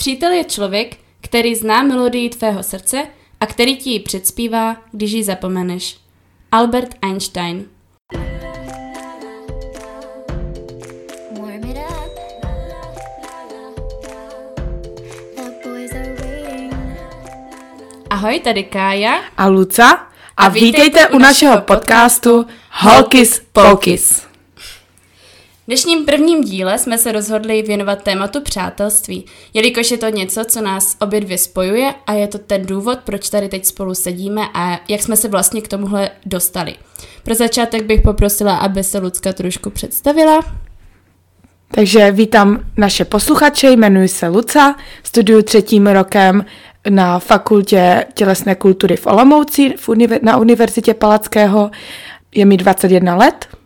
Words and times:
Přítel 0.00 0.32
je 0.32 0.44
člověk, 0.44 0.96
který 1.20 1.54
zná 1.54 1.82
melodii 1.82 2.28
tvého 2.28 2.62
srdce 2.62 3.06
a 3.40 3.46
který 3.46 3.76
ti 3.76 3.90
ji 3.90 4.00
předspívá, 4.00 4.76
když 4.92 5.12
ji 5.12 5.24
zapomeneš. 5.24 5.96
Albert 6.52 6.94
Einstein. 7.02 7.64
Ahoj, 18.10 18.40
tady 18.40 18.64
Kája. 18.64 19.20
a 19.36 19.46
Luca 19.46 19.90
a, 19.90 20.08
A 20.36 20.48
vítejte 20.48 21.08
u 21.08 21.18
našeho 21.18 21.60
podcastu 21.60 22.46
Holkis 22.70 23.42
Pokis. 23.52 24.20
V 24.20 24.29
dnešním 25.70 26.04
prvním 26.04 26.44
díle 26.44 26.78
jsme 26.78 26.98
se 26.98 27.12
rozhodli 27.12 27.62
věnovat 27.62 28.02
tématu 28.02 28.40
přátelství, 28.40 29.24
jelikož 29.54 29.90
je 29.90 29.98
to 29.98 30.08
něco, 30.08 30.44
co 30.44 30.60
nás 30.60 30.96
obě 31.00 31.20
dvě 31.20 31.38
spojuje 31.38 31.94
a 32.06 32.12
je 32.12 32.28
to 32.28 32.38
ten 32.38 32.66
důvod, 32.66 32.98
proč 33.04 33.30
tady 33.30 33.48
teď 33.48 33.64
spolu 33.64 33.94
sedíme 33.94 34.42
a 34.54 34.80
jak 34.88 35.02
jsme 35.02 35.16
se 35.16 35.28
vlastně 35.28 35.60
k 35.60 35.68
tomuhle 35.68 36.10
dostali. 36.26 36.74
Pro 37.22 37.34
začátek 37.34 37.82
bych 37.82 38.00
poprosila, 38.00 38.56
aby 38.56 38.84
se 38.84 38.98
Lucka 38.98 39.32
trošku 39.32 39.70
představila. 39.70 40.40
Takže 41.70 42.12
vítám 42.12 42.64
naše 42.76 43.04
posluchače, 43.04 43.70
jmenuji 43.70 44.08
se 44.08 44.28
Luca, 44.28 44.76
studuju 45.02 45.42
třetím 45.42 45.86
rokem 45.86 46.44
na 46.88 47.18
fakultě 47.18 48.06
tělesné 48.14 48.54
kultury 48.54 48.96
v 48.96 49.06
Olomouci 49.06 49.74
na 50.22 50.36
Univerzitě 50.36 50.94
Palackého. 50.94 51.70
Je 52.34 52.44
mi 52.44 52.56
21 52.56 53.16
let. 53.16 53.59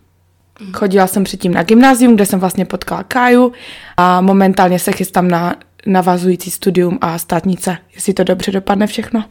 Chodila 0.72 1.06
jsem 1.06 1.24
předtím 1.24 1.54
na 1.54 1.62
gymnázium, 1.62 2.14
kde 2.14 2.26
jsem 2.26 2.40
vlastně 2.40 2.64
potkala 2.64 3.02
Káju 3.02 3.52
a 3.96 4.20
momentálně 4.20 4.78
se 4.78 4.92
chystám 4.92 5.28
na 5.28 5.56
navazující 5.86 6.50
studium 6.50 6.98
a 7.00 7.18
státnice, 7.18 7.78
jestli 7.94 8.14
to 8.14 8.24
dobře 8.24 8.52
dopadne 8.52 8.86
všechno. 8.86 9.24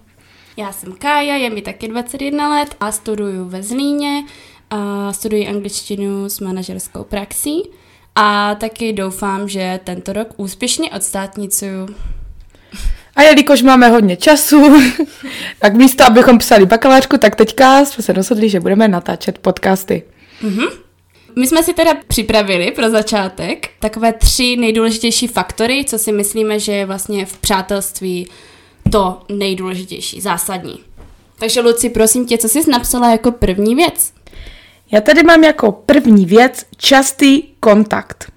Já 0.58 0.72
jsem 0.72 0.94
Kája, 0.94 1.36
je 1.36 1.50
mi 1.50 1.62
taky 1.62 1.88
21 1.88 2.50
let 2.50 2.76
a 2.80 2.92
studuju 2.92 3.46
ve 3.46 3.64
Zlíně, 3.64 4.24
a 4.70 5.14
studuji 5.14 5.48
angličtinu 5.48 6.30
s 6.30 6.40
manažerskou 6.40 7.04
praxí 7.04 7.70
a 8.16 8.56
taky 8.56 8.94
doufám, 8.94 9.50
že 9.50 9.80
tento 9.84 10.14
rok 10.14 10.28
úspěšně 10.38 10.92
odstátnicuju. 10.92 11.96
A 13.16 13.22
jelikož 13.22 13.62
máme 13.62 13.90
hodně 13.90 14.18
času, 14.18 14.82
tak 15.60 15.74
místo, 15.74 16.04
abychom 16.04 16.38
psali 16.38 16.66
bakalářku, 16.66 17.18
tak 17.18 17.36
teďka 17.36 17.86
jsme 17.86 18.04
se 18.04 18.14
rozhodli, 18.14 18.50
že 18.50 18.60
budeme 18.60 18.88
natáčet 18.88 19.38
podcasty. 19.38 20.04
My 21.36 21.48
jsme 21.48 21.64
si 21.64 21.74
teda 21.74 21.92
připravili 22.08 22.72
pro 22.72 22.90
začátek 22.90 23.70
takové 23.80 24.14
tři 24.14 24.56
nejdůležitější 24.58 25.28
faktory, 25.28 25.86
co 25.88 26.00
si 26.00 26.12
myslíme, 26.12 26.60
že 26.60 26.72
je 26.72 26.86
vlastně 26.86 27.26
v 27.26 27.38
přátelství 27.38 28.28
to 28.92 29.22
nejdůležitější, 29.30 30.22
zásadní. 30.22 30.80
Takže 31.40 31.62
Luci, 31.62 31.90
prosím 31.90 32.26
tě, 32.26 32.38
co 32.38 32.50
jsi 32.50 32.72
napsala 32.72 33.12
jako 33.12 33.32
první 33.32 33.76
věc? 33.76 34.14
Já 34.92 35.02
tady 35.02 35.24
mám 35.24 35.44
jako 35.44 35.72
první 35.72 36.26
věc 36.26 36.66
častý 36.78 37.44
kontakt. 37.60 38.32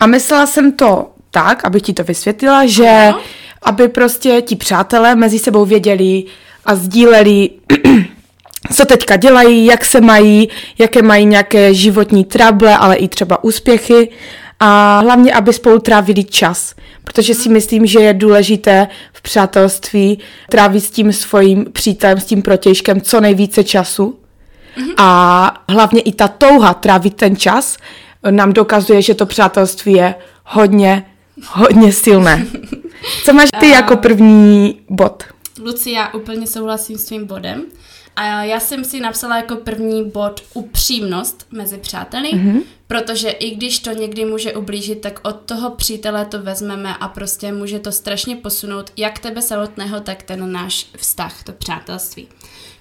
A 0.00 0.06
myslela 0.06 0.46
jsem 0.46 0.72
to 0.72 1.10
tak, 1.30 1.64
abych 1.64 1.82
ti 1.82 1.92
to 1.92 2.04
vysvětlila, 2.04 2.66
že 2.66 2.88
Ano. 2.88 3.20
aby 3.62 3.88
prostě 3.88 4.42
ti 4.42 4.56
přátelé 4.56 5.16
mezi 5.16 5.38
sebou 5.38 5.64
věděli 5.64 6.24
a 6.64 6.74
sdíleli, 6.74 7.50
co 8.72 8.84
teďka 8.84 9.16
dělají, 9.16 9.66
jak 9.66 9.84
se 9.84 10.00
mají, 10.00 10.48
jaké 10.78 11.02
mají 11.02 11.26
nějaké 11.26 11.74
životní 11.74 12.24
trable, 12.24 12.76
ale 12.76 12.96
i 12.96 13.08
třeba 13.08 13.44
úspěchy. 13.44 14.10
A 14.60 15.00
hlavně, 15.00 15.32
aby 15.32 15.52
spolu 15.52 15.78
trávili 15.78 16.24
čas, 16.24 16.74
protože 17.04 17.34
si 17.34 17.48
myslím, 17.48 17.86
že 17.86 18.00
je 18.00 18.14
důležité 18.14 18.88
v 19.12 19.22
přátelství 19.22 20.18
trávit 20.50 20.84
s 20.84 20.90
tím 20.90 21.12
svým 21.12 21.66
přítelem, 21.72 22.20
s 22.20 22.24
tím 22.24 22.42
protějškem 22.42 23.00
co 23.00 23.20
nejvíce 23.20 23.64
času. 23.64 24.18
A 24.96 25.64
hlavně 25.68 26.00
i 26.00 26.12
ta 26.12 26.28
touha 26.28 26.74
trávit 26.74 27.14
ten 27.14 27.36
čas 27.36 27.76
nám 28.30 28.52
dokazuje, 28.52 29.02
že 29.02 29.14
to 29.14 29.26
přátelství 29.26 29.92
je 29.92 30.14
hodně, 30.44 31.06
hodně 31.46 31.92
silné. 31.92 32.46
Co 33.24 33.32
máš 33.32 33.48
ty 33.60 33.68
jako 33.68 33.96
první 33.96 34.80
bod? 34.88 35.24
Luci, 35.62 35.90
já 35.90 36.08
úplně 36.14 36.46
souhlasím 36.46 36.98
s 36.98 37.04
tvým 37.04 37.26
bodem. 37.26 37.64
A 38.20 38.44
já 38.44 38.60
jsem 38.60 38.84
si 38.84 39.00
napsala 39.00 39.36
jako 39.36 39.56
první 39.56 40.10
bod 40.10 40.42
upřímnost 40.54 41.46
mezi 41.50 41.78
přáteli, 41.78 42.30
mm-hmm. 42.32 42.62
protože 42.86 43.30
i 43.30 43.50
když 43.56 43.78
to 43.78 43.92
někdy 43.92 44.24
může 44.24 44.52
ublížit, 44.52 45.00
tak 45.00 45.20
od 45.22 45.36
toho 45.36 45.70
přítele 45.70 46.24
to 46.24 46.42
vezmeme 46.42 46.96
a 46.96 47.08
prostě 47.08 47.52
může 47.52 47.78
to 47.78 47.92
strašně 47.92 48.36
posunout 48.36 48.92
jak 48.96 49.18
tebe 49.18 49.42
samotného, 49.42 50.00
tak 50.00 50.22
ten 50.22 50.52
náš 50.52 50.86
vztah, 50.96 51.42
to 51.42 51.52
přátelství. 51.52 52.28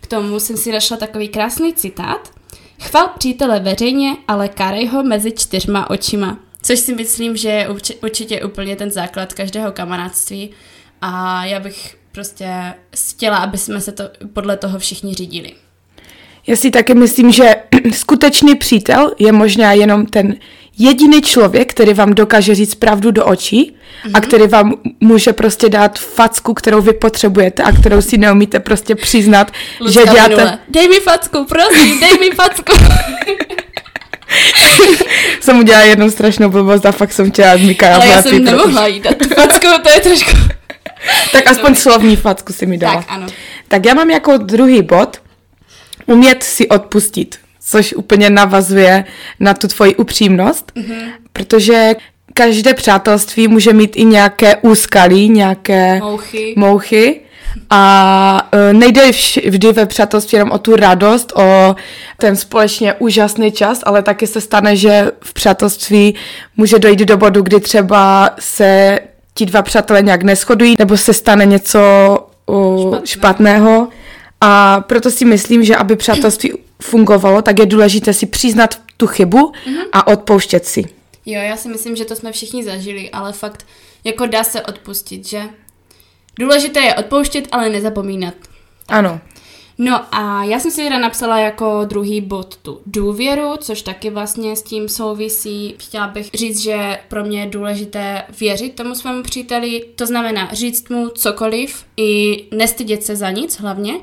K 0.01 0.07
tomu 0.07 0.39
jsem 0.39 0.57
si 0.57 0.71
našla 0.71 0.97
takový 0.97 1.27
krásný 1.27 1.73
citát. 1.73 2.31
Chval 2.79 3.09
přítele 3.17 3.59
veřejně, 3.59 4.17
ale 4.27 4.47
kárej 4.47 4.87
ho 4.87 5.03
mezi 5.03 5.31
čtyřma 5.31 5.89
očima. 5.89 6.39
Což 6.61 6.79
si 6.79 6.95
myslím, 6.95 7.37
že 7.37 7.49
je 7.49 7.69
urči- 7.69 7.97
určitě 8.03 8.45
úplně 8.45 8.75
ten 8.75 8.91
základ 8.91 9.33
každého 9.33 9.71
kamarádství 9.71 10.49
a 11.01 11.45
já 11.45 11.59
bych 11.59 11.97
prostě 12.17 12.47
chtěla, 12.95 13.37
aby 13.37 13.57
jsme 13.57 13.81
se 13.81 13.91
to 13.91 14.03
podle 14.33 14.57
toho 14.57 14.79
všichni 14.79 15.13
řídili. 15.13 15.51
Já 16.47 16.55
si 16.55 16.71
taky 16.71 16.93
myslím, 16.93 17.31
že 17.31 17.55
skutečný 17.93 18.55
přítel 18.55 19.11
je 19.19 19.31
možná 19.31 19.73
jenom 19.73 20.05
ten 20.05 20.35
jediný 20.77 21.21
člověk, 21.21 21.73
který 21.73 21.93
vám 21.93 22.13
dokáže 22.13 22.55
říct 22.55 22.75
pravdu 22.75 23.11
do 23.11 23.25
očí 23.25 23.75
mm-hmm. 24.05 24.11
a 24.13 24.21
který 24.21 24.47
vám 24.47 24.73
může 24.99 25.33
prostě 25.33 25.69
dát 25.69 25.99
facku, 25.99 26.53
kterou 26.53 26.81
vy 26.81 26.93
potřebujete 26.93 27.63
a 27.63 27.71
kterou 27.71 28.01
si 28.01 28.17
neumíte 28.17 28.59
prostě 28.59 28.95
přiznat, 28.95 29.51
že 29.89 29.99
Lucka 29.99 30.13
děláte... 30.13 30.29
minule, 30.29 30.59
Dej 30.69 30.87
mi 30.87 30.99
facku, 30.99 31.45
prosím, 31.45 31.99
dej 31.99 32.19
mi 32.19 32.35
facku. 32.35 32.73
jsem 35.41 35.59
udělala 35.59 35.85
jednu 35.85 36.11
strašnou 36.11 36.49
blbost 36.49 36.85
a 36.85 36.91
fakt 36.91 37.13
jsem 37.13 37.31
chtěla 37.31 37.57
Mikaela 37.57 37.95
Ale 37.95 38.07
já 38.07 38.21
jsem 38.21 38.43
nemohla 38.43 38.87
jí 38.87 38.99
dát 38.99 39.15
facku, 39.35 39.67
to 39.83 39.89
je 39.89 39.99
trošku... 39.99 40.31
Tak 41.31 41.47
aspoň 41.47 41.75
slovní 41.75 42.15
facku 42.15 42.53
si 42.53 42.65
mi 42.65 42.77
dala. 42.77 42.95
Tak, 42.95 43.05
ano. 43.09 43.27
Tak 43.67 43.85
já 43.85 43.93
mám 43.93 44.09
jako 44.09 44.37
druhý 44.37 44.81
bod 44.81 45.21
umět 46.05 46.43
si 46.43 46.67
odpustit, 46.67 47.39
což 47.69 47.93
úplně 47.93 48.29
navazuje 48.29 49.05
na 49.39 49.53
tu 49.53 49.67
tvoji 49.67 49.95
upřímnost, 49.95 50.71
mm-hmm. 50.75 51.11
protože 51.33 51.95
každé 52.33 52.73
přátelství 52.73 53.47
může 53.47 53.73
mít 53.73 53.95
i 53.95 54.05
nějaké 54.05 54.55
úskalí, 54.55 55.29
nějaké 55.29 55.99
Mouchy. 55.99 56.53
mouchy 56.57 57.21
a 57.69 58.49
e, 58.51 58.73
nejde 58.73 59.11
vždy 59.49 59.71
ve 59.71 59.85
přátelství 59.85 60.35
jenom 60.35 60.51
o 60.51 60.57
tu 60.57 60.75
radost, 60.75 61.33
o 61.35 61.75
ten 62.17 62.35
společně 62.35 62.93
úžasný 62.93 63.51
čas, 63.51 63.79
ale 63.83 64.01
taky 64.01 64.27
se 64.27 64.41
stane, 64.41 64.75
že 64.75 65.11
v 65.23 65.33
přátelství 65.33 66.15
může 66.57 66.79
dojít 66.79 66.99
do 66.99 67.17
bodu, 67.17 67.41
kdy 67.41 67.59
třeba 67.59 68.29
se 68.39 68.99
ti 69.37 69.45
dva 69.45 69.61
přátelé 69.61 70.01
nějak 70.01 70.23
neschodují, 70.23 70.75
nebo 70.79 70.97
se 70.97 71.13
stane 71.13 71.45
něco 71.45 71.79
Špatné. 72.81 73.07
špatného. 73.07 73.87
A 74.41 74.81
proto 74.81 75.11
si 75.11 75.25
myslím, 75.25 75.63
že 75.63 75.75
aby 75.75 75.95
přátelství 75.95 76.53
fungovalo, 76.81 77.41
tak 77.41 77.59
je 77.59 77.65
důležité 77.65 78.13
si 78.13 78.25
přiznat 78.25 78.75
tu 78.97 79.07
chybu 79.07 79.51
a 79.93 80.07
odpouštět 80.07 80.65
si. 80.65 80.83
Jo, 81.25 81.41
já 81.41 81.57
si 81.57 81.69
myslím, 81.69 81.95
že 81.95 82.05
to 82.05 82.15
jsme 82.15 82.31
všichni 82.31 82.63
zažili, 82.63 83.09
ale 83.09 83.33
fakt, 83.33 83.65
jako 84.03 84.25
dá 84.25 84.43
se 84.43 84.61
odpustit, 84.61 85.27
že? 85.27 85.41
Důležité 86.39 86.79
je 86.79 86.95
odpouštět, 86.95 87.47
ale 87.51 87.69
nezapomínat. 87.69 88.33
Ano. 88.87 89.19
No 89.77 90.15
a 90.15 90.43
já 90.43 90.59
jsem 90.59 90.71
si 90.71 90.83
teda 90.83 90.99
napsala 90.99 91.39
jako 91.39 91.85
druhý 91.85 92.21
bod 92.21 92.57
tu 92.57 92.81
důvěru, 92.85 93.57
což 93.59 93.81
taky 93.81 94.09
vlastně 94.09 94.55
s 94.55 94.63
tím 94.63 94.89
souvisí. 94.89 95.75
Chtěla 95.79 96.07
bych 96.07 96.29
říct, 96.33 96.59
že 96.59 96.99
pro 97.07 97.23
mě 97.23 97.39
je 97.39 97.49
důležité 97.49 98.23
věřit 98.39 98.75
tomu 98.75 98.95
svému 98.95 99.23
příteli, 99.23 99.85
to 99.95 100.05
znamená 100.05 100.53
říct 100.53 100.89
mu 100.89 101.09
cokoliv 101.09 101.85
i 101.97 102.43
nestydět 102.51 103.03
se 103.03 103.15
za 103.15 103.31
nic 103.31 103.59
hlavně, 103.59 103.93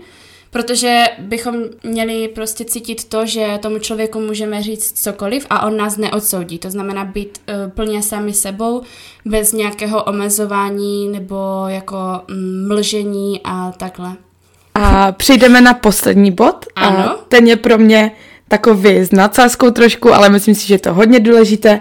protože 0.50 1.04
bychom 1.18 1.56
měli 1.82 2.28
prostě 2.28 2.64
cítit 2.64 3.04
to, 3.04 3.26
že 3.26 3.58
tomu 3.62 3.78
člověku 3.78 4.20
můžeme 4.20 4.62
říct 4.62 5.02
cokoliv 5.02 5.46
a 5.50 5.66
on 5.66 5.76
nás 5.76 5.96
neodsoudí. 5.96 6.58
To 6.58 6.70
znamená 6.70 7.04
být 7.04 7.38
uh, 7.48 7.70
plně 7.70 8.02
sami 8.02 8.32
sebou, 8.32 8.82
bez 9.24 9.52
nějakého 9.52 10.04
omezování 10.04 11.08
nebo 11.08 11.64
jako 11.66 11.96
mm, 12.28 12.68
mlžení 12.68 13.40
a 13.44 13.72
takhle. 13.72 14.16
A 14.74 15.12
přejdeme 15.12 15.60
na 15.60 15.74
poslední 15.74 16.30
bod. 16.30 16.66
Ano. 16.76 16.98
A 16.98 17.16
ten 17.28 17.46
je 17.46 17.56
pro 17.56 17.78
mě 17.78 18.10
takový 18.48 18.96
s 18.96 19.10
nadsázkou 19.12 19.70
trošku, 19.70 20.14
ale 20.14 20.28
myslím 20.28 20.54
si, 20.54 20.66
že 20.66 20.74
je 20.74 20.78
to 20.78 20.94
hodně 20.94 21.20
důležité. 21.20 21.80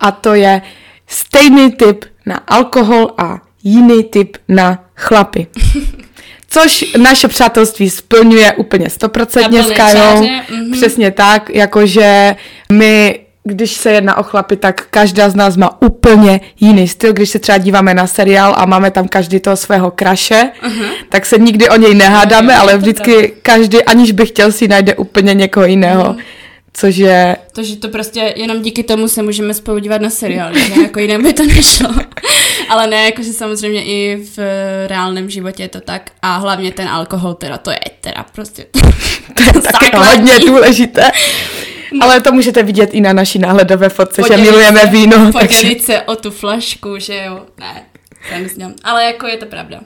A 0.00 0.10
to 0.10 0.34
je 0.34 0.62
stejný 1.06 1.72
typ 1.72 2.04
na 2.26 2.36
alkohol 2.36 3.10
a 3.18 3.40
jiný 3.64 4.04
typ 4.04 4.36
na 4.48 4.84
chlapy. 4.96 5.46
Což 6.48 6.84
naše 6.96 7.28
přátelství 7.28 7.90
splňuje 7.90 8.52
úplně 8.52 8.90
stoprocentně 8.90 9.64
s 9.64 9.70
Kajou. 9.70 10.22
mhm. 10.50 10.72
Přesně 10.72 11.10
tak, 11.10 11.50
jakože 11.50 12.36
my 12.72 13.20
když 13.44 13.72
se 13.72 13.92
jedná 13.92 14.18
o 14.18 14.22
chlapy, 14.22 14.56
tak 14.56 14.86
každá 14.90 15.30
z 15.30 15.34
nás 15.34 15.56
má 15.56 15.82
úplně 15.82 16.40
jiný 16.60 16.88
styl. 16.88 17.12
Když 17.12 17.30
se 17.30 17.38
třeba 17.38 17.58
díváme 17.58 17.94
na 17.94 18.06
seriál 18.06 18.54
a 18.56 18.66
máme 18.66 18.90
tam 18.90 19.08
každý 19.08 19.40
toho 19.40 19.56
svého 19.56 19.90
kraše, 19.90 20.50
uh-huh. 20.62 20.88
tak 21.08 21.26
se 21.26 21.38
nikdy 21.38 21.68
o 21.68 21.76
něj 21.76 21.94
nehádáme, 21.94 22.52
jo, 22.52 22.58
ale 22.62 22.76
vždycky 22.76 23.32
každý, 23.42 23.84
aniž 23.84 24.12
by 24.12 24.26
chtěl, 24.26 24.52
si 24.52 24.68
najde 24.68 24.94
úplně 24.94 25.34
někoho 25.34 25.66
jiného. 25.66 26.04
Mhm. 26.04 26.18
Což 26.74 26.96
je 26.96 27.36
To, 27.52 27.62
že 27.62 27.76
to 27.76 27.88
prostě 27.88 28.34
jenom 28.36 28.62
díky 28.62 28.82
tomu 28.82 29.08
se 29.08 29.22
můžeme 29.22 29.54
spolu 29.54 29.78
dívat 29.78 30.00
na 30.00 30.10
seriál, 30.10 30.54
že 30.54 30.82
jako 30.82 31.00
jinak 31.00 31.22
by 31.22 31.32
to 31.32 31.46
nešlo. 31.46 31.90
Ale 32.68 32.86
ne, 32.86 33.04
jakože 33.04 33.32
samozřejmě 33.32 33.84
i 33.84 34.24
v 34.36 34.38
reálném 34.86 35.30
životě 35.30 35.62
je 35.62 35.68
to 35.68 35.80
tak. 35.80 36.10
A 36.22 36.36
hlavně 36.36 36.72
ten 36.72 36.88
alkohol 36.88 37.34
teda, 37.34 37.58
to 37.58 37.70
je 37.70 37.78
teda 38.00 38.26
prostě... 38.32 38.66
to 39.34 39.42
je 39.42 39.62
základní. 39.62 40.30
hodně 40.30 40.38
důležité. 40.38 41.10
Ale 42.00 42.20
to 42.20 42.32
můžete 42.32 42.62
vidět 42.62 42.90
i 42.94 43.00
na 43.00 43.12
naší 43.12 43.38
náhledové 43.38 43.88
fotce, 43.88 44.22
že 44.22 44.28
Podělit 44.28 44.42
milujeme 44.42 44.80
se- 44.80 44.86
víno. 44.86 45.32
Takže... 45.32 45.56
Podělit 45.56 45.82
se 45.82 46.02
o 46.02 46.16
tu 46.16 46.30
flašku, 46.30 46.98
že 46.98 47.24
jo. 47.26 47.46
Ne, 47.60 47.84
jsem 48.28 48.48
s 48.48 48.56
ním. 48.56 48.74
Ale 48.84 49.04
jako 49.04 49.26
je 49.26 49.36
to 49.36 49.46
pravda. 49.46 49.80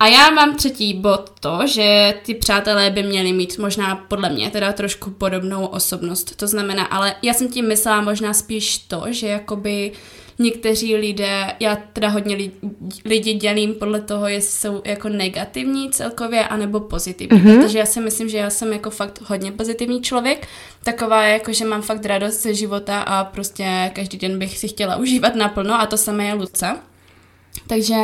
A 0.00 0.06
já 0.06 0.30
mám 0.30 0.56
třetí 0.56 0.94
bod 0.94 1.30
to, 1.40 1.58
že 1.66 2.14
ty 2.22 2.34
přátelé 2.34 2.90
by 2.90 3.02
měli 3.02 3.32
mít 3.32 3.58
možná 3.58 3.96
podle 4.08 4.28
mě 4.28 4.50
teda 4.50 4.72
trošku 4.72 5.10
podobnou 5.10 5.66
osobnost. 5.66 6.36
To 6.36 6.46
znamená, 6.46 6.84
ale 6.84 7.14
já 7.22 7.32
jsem 7.34 7.48
tím 7.48 7.68
myslela 7.68 8.00
možná 8.00 8.34
spíš 8.34 8.78
to, 8.78 9.04
že 9.08 9.26
jakoby 9.26 9.92
někteří 10.40 10.96
lidé, 10.96 11.46
já 11.60 11.78
teda 11.92 12.08
hodně 12.08 12.36
li, 12.36 12.50
lidi 13.04 13.34
dělím 13.34 13.74
podle 13.74 14.00
toho, 14.00 14.28
jestli 14.28 14.58
jsou 14.58 14.82
jako 14.84 15.08
negativní 15.08 15.90
celkově, 15.90 16.48
anebo 16.48 16.80
pozitivní. 16.80 17.40
Mm-hmm. 17.40 17.62
Protože 17.62 17.78
já 17.78 17.86
si 17.86 18.00
myslím, 18.00 18.28
že 18.28 18.38
já 18.38 18.50
jsem 18.50 18.72
jako 18.72 18.90
fakt 18.90 19.20
hodně 19.20 19.52
pozitivní 19.52 20.02
člověk. 20.02 20.48
Taková 20.84 21.24
jako, 21.24 21.52
že 21.52 21.64
mám 21.64 21.82
fakt 21.82 22.04
radost 22.04 22.42
ze 22.42 22.54
života 22.54 23.00
a 23.00 23.24
prostě 23.24 23.90
každý 23.94 24.18
den 24.18 24.38
bych 24.38 24.58
si 24.58 24.68
chtěla 24.68 24.96
užívat 24.96 25.34
naplno 25.34 25.80
a 25.80 25.86
to 25.86 25.96
samé 25.96 26.26
je 26.26 26.34
Luca. 26.34 26.80
Takže 27.66 27.94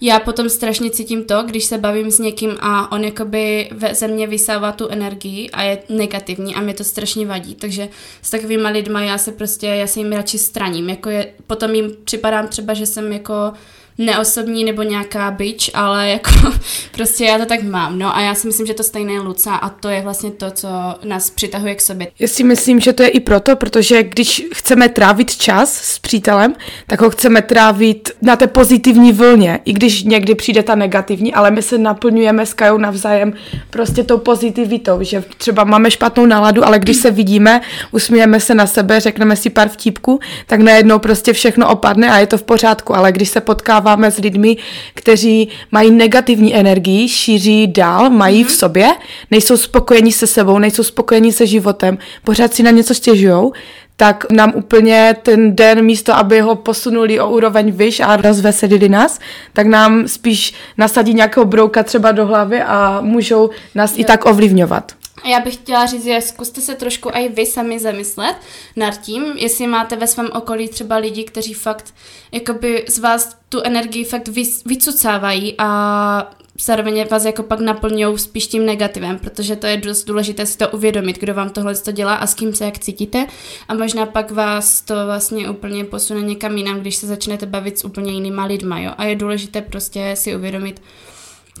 já 0.00 0.20
potom 0.20 0.48
strašně 0.48 0.90
cítím 0.90 1.24
to, 1.24 1.42
když 1.42 1.64
se 1.64 1.78
bavím 1.78 2.10
s 2.10 2.18
někým 2.18 2.56
a 2.60 2.92
on 2.92 3.04
jakoby 3.04 3.68
ve 3.72 3.94
ze 3.94 4.08
mě 4.08 4.26
vysává 4.26 4.72
tu 4.72 4.88
energii 4.88 5.50
a 5.50 5.62
je 5.62 5.78
negativní 5.88 6.54
a 6.54 6.60
mě 6.60 6.74
to 6.74 6.84
strašně 6.84 7.26
vadí. 7.26 7.54
Takže 7.54 7.88
s 8.22 8.30
takovými 8.30 8.68
lidma 8.68 9.02
já 9.02 9.18
se 9.18 9.32
prostě, 9.32 9.66
já 9.66 9.86
se 9.86 10.00
jim 10.00 10.12
radši 10.12 10.38
straním. 10.38 10.88
Jako 10.88 11.10
je, 11.10 11.32
potom 11.46 11.74
jim 11.74 11.96
připadám 12.04 12.48
třeba, 12.48 12.74
že 12.74 12.86
jsem 12.86 13.12
jako 13.12 13.52
neosobní 13.98 14.64
nebo 14.64 14.82
nějaká 14.82 15.30
bitch, 15.30 15.64
ale 15.74 16.08
jako 16.08 16.30
prostě 16.92 17.24
já 17.24 17.38
to 17.38 17.46
tak 17.46 17.62
mám. 17.62 17.98
No 17.98 18.16
a 18.16 18.20
já 18.20 18.34
si 18.34 18.46
myslím, 18.46 18.66
že 18.66 18.74
to 18.74 18.82
stejné 18.82 19.12
je 19.12 19.20
Luca 19.20 19.54
a 19.54 19.68
to 19.68 19.88
je 19.88 20.02
vlastně 20.02 20.30
to, 20.30 20.50
co 20.50 20.68
nás 21.04 21.30
přitahuje 21.30 21.74
k 21.74 21.80
sobě. 21.80 22.08
Já 22.18 22.28
si 22.28 22.44
myslím, 22.44 22.80
že 22.80 22.92
to 22.92 23.02
je 23.02 23.08
i 23.08 23.20
proto, 23.20 23.56
protože 23.56 24.02
když 24.02 24.42
chceme 24.54 24.88
trávit 24.88 25.36
čas 25.36 25.74
s 25.74 25.98
přítelem, 25.98 26.54
tak 26.86 27.00
ho 27.00 27.10
chceme 27.10 27.42
trávit 27.42 28.10
na 28.22 28.36
té 28.36 28.46
pozitivní 28.46 29.12
vlně, 29.12 29.60
i 29.64 29.72
když 29.72 30.02
někdy 30.02 30.34
přijde 30.34 30.62
ta 30.62 30.74
negativní, 30.74 31.34
ale 31.34 31.50
my 31.50 31.62
se 31.62 31.78
naplňujeme 31.78 32.46
s 32.46 32.54
Kajou 32.54 32.78
navzájem 32.78 33.32
prostě 33.70 34.04
tou 34.04 34.18
pozitivitou, 34.18 35.02
že 35.02 35.24
třeba 35.38 35.64
máme 35.64 35.90
špatnou 35.90 36.26
náladu, 36.26 36.64
ale 36.64 36.78
když 36.78 36.96
se 36.96 37.10
vidíme, 37.10 37.60
usmějeme 37.90 38.40
se 38.40 38.54
na 38.54 38.66
sebe, 38.66 39.00
řekneme 39.00 39.36
si 39.36 39.50
pár 39.50 39.68
vtípků, 39.68 40.20
tak 40.46 40.60
najednou 40.60 40.98
prostě 40.98 41.32
všechno 41.32 41.68
opadne 41.70 42.10
a 42.10 42.18
je 42.18 42.26
to 42.26 42.38
v 42.38 42.42
pořádku, 42.42 42.96
ale 42.96 43.12
když 43.12 43.28
se 43.28 43.40
potkáváme 43.82 44.10
s 44.10 44.18
lidmi, 44.18 44.56
kteří 44.94 45.48
mají 45.70 45.90
negativní 45.90 46.54
energii, 46.54 47.08
šíří 47.08 47.66
dál, 47.66 48.10
mají 48.10 48.44
v 48.44 48.50
sobě, 48.50 48.88
nejsou 49.30 49.56
spokojení 49.56 50.12
se 50.12 50.26
sebou, 50.26 50.58
nejsou 50.58 50.82
spokojení 50.82 51.32
se 51.32 51.46
životem, 51.46 51.98
pořád 52.24 52.54
si 52.54 52.62
na 52.62 52.70
něco 52.70 52.94
stěžujou, 52.94 53.52
tak 53.96 54.26
nám 54.30 54.52
úplně 54.54 55.16
ten 55.22 55.56
den 55.56 55.82
místo, 55.82 56.14
aby 56.14 56.40
ho 56.40 56.54
posunuli 56.54 57.20
o 57.20 57.30
úroveň 57.30 57.72
vyš 57.72 58.00
a 58.00 58.16
rozveselili 58.16 58.88
nás, 58.88 59.18
tak 59.52 59.66
nám 59.66 60.08
spíš 60.08 60.54
nasadí 60.78 61.14
nějakého 61.14 61.44
brouka 61.44 61.82
třeba 61.82 62.12
do 62.12 62.26
hlavy 62.26 62.62
a 62.62 63.00
můžou 63.00 63.50
nás 63.74 63.98
i 63.98 64.04
tak 64.04 64.26
ovlivňovat. 64.26 64.92
A 65.22 65.28
já 65.28 65.40
bych 65.40 65.54
chtěla 65.54 65.86
říct, 65.86 66.04
že 66.04 66.20
zkuste 66.20 66.60
se 66.60 66.74
trošku 66.74 67.10
i 67.12 67.28
vy 67.28 67.46
sami 67.46 67.78
zamyslet 67.78 68.36
nad 68.76 69.00
tím, 69.00 69.24
jestli 69.36 69.66
máte 69.66 69.96
ve 69.96 70.06
svém 70.06 70.28
okolí 70.32 70.68
třeba 70.68 70.96
lidi, 70.96 71.24
kteří 71.24 71.54
fakt 71.54 71.94
jakoby 72.32 72.84
z 72.88 72.98
vás 72.98 73.36
tu 73.48 73.60
energii 73.60 74.04
fakt 74.04 74.28
vycucávají 74.66 75.54
a 75.58 76.30
zároveň 76.60 77.06
vás 77.10 77.24
jako 77.24 77.42
pak 77.42 77.60
naplňují 77.60 78.18
spíš 78.18 78.46
tím 78.46 78.66
negativem, 78.66 79.18
protože 79.18 79.56
to 79.56 79.66
je 79.66 79.76
dost 79.76 80.04
důležité 80.04 80.46
si 80.46 80.58
to 80.58 80.68
uvědomit, 80.68 81.18
kdo 81.18 81.34
vám 81.34 81.50
tohle 81.50 81.74
to 81.74 81.92
dělá 81.92 82.14
a 82.14 82.26
s 82.26 82.34
kým 82.34 82.54
se 82.54 82.64
jak 82.64 82.78
cítíte 82.78 83.26
a 83.68 83.74
možná 83.74 84.06
pak 84.06 84.30
vás 84.30 84.80
to 84.80 84.94
vlastně 85.06 85.50
úplně 85.50 85.84
posune 85.84 86.22
někam 86.22 86.56
jinam, 86.56 86.80
když 86.80 86.96
se 86.96 87.06
začnete 87.06 87.46
bavit 87.46 87.78
s 87.78 87.84
úplně 87.84 88.12
jinýma 88.12 88.44
lidma, 88.44 88.80
jo. 88.80 88.92
A 88.98 89.04
je 89.04 89.16
důležité 89.16 89.62
prostě 89.62 90.14
si 90.14 90.36
uvědomit, 90.36 90.82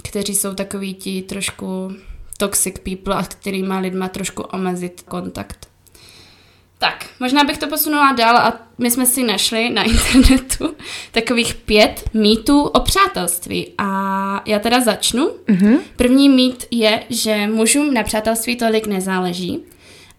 kteří 0.02 0.34
jsou 0.34 0.54
takový 0.54 0.94
ti 0.94 1.22
trošku 1.22 1.92
toxic 2.42 2.78
people 2.78 3.14
a 3.14 3.22
s 3.22 3.28
kterýma 3.28 3.78
lidma 3.78 4.08
trošku 4.08 4.42
omezit 4.42 5.02
kontakt. 5.08 5.68
Tak, 6.78 7.06
možná 7.20 7.44
bych 7.44 7.58
to 7.58 7.66
posunula 7.66 8.12
dál 8.12 8.36
a 8.36 8.60
my 8.78 8.90
jsme 8.90 9.06
si 9.06 9.22
našli 9.22 9.70
na 9.70 9.82
internetu 9.94 10.74
takových 11.12 11.54
pět 11.54 12.10
mýtů 12.14 12.62
o 12.62 12.80
přátelství. 12.80 13.72
A 13.78 14.42
já 14.46 14.58
teda 14.58 14.80
začnu. 14.80 15.30
Mm-hmm. 15.46 15.78
První 15.96 16.28
mýt 16.28 16.66
je, 16.70 17.02
že 17.10 17.46
mužům 17.46 17.94
na 17.94 18.02
přátelství 18.02 18.56
tolik 18.56 18.86
nezáleží. 18.86 19.64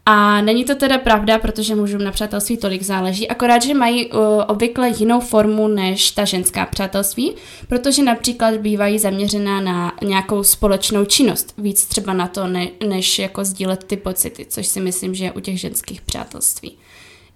A 0.05 0.41
není 0.41 0.65
to 0.65 0.75
teda 0.75 0.97
pravda, 0.97 1.39
protože 1.39 1.75
mužům 1.75 2.03
na 2.03 2.11
přátelství 2.11 2.57
tolik 2.57 2.81
záleží, 2.81 3.27
akorát, 3.27 3.63
že 3.63 3.73
mají 3.73 4.11
uh, 4.11 4.19
obvykle 4.47 4.89
jinou 4.89 5.19
formu 5.19 5.67
než 5.67 6.11
ta 6.11 6.25
ženská 6.25 6.65
přátelství, 6.65 7.35
protože 7.67 8.03
například 8.03 8.57
bývají 8.57 8.99
zaměřená 8.99 9.61
na 9.61 9.93
nějakou 10.01 10.43
společnou 10.43 11.05
činnost, 11.05 11.53
víc 11.57 11.85
třeba 11.85 12.13
na 12.13 12.27
to, 12.27 12.47
ne, 12.47 12.67
než 12.87 13.19
jako 13.19 13.45
sdílet 13.45 13.83
ty 13.83 13.97
pocity, 13.97 14.45
což 14.49 14.67
si 14.67 14.79
myslím, 14.79 15.15
že 15.15 15.25
je 15.25 15.31
u 15.31 15.39
těch 15.39 15.59
ženských 15.59 16.01
přátelství. 16.01 16.77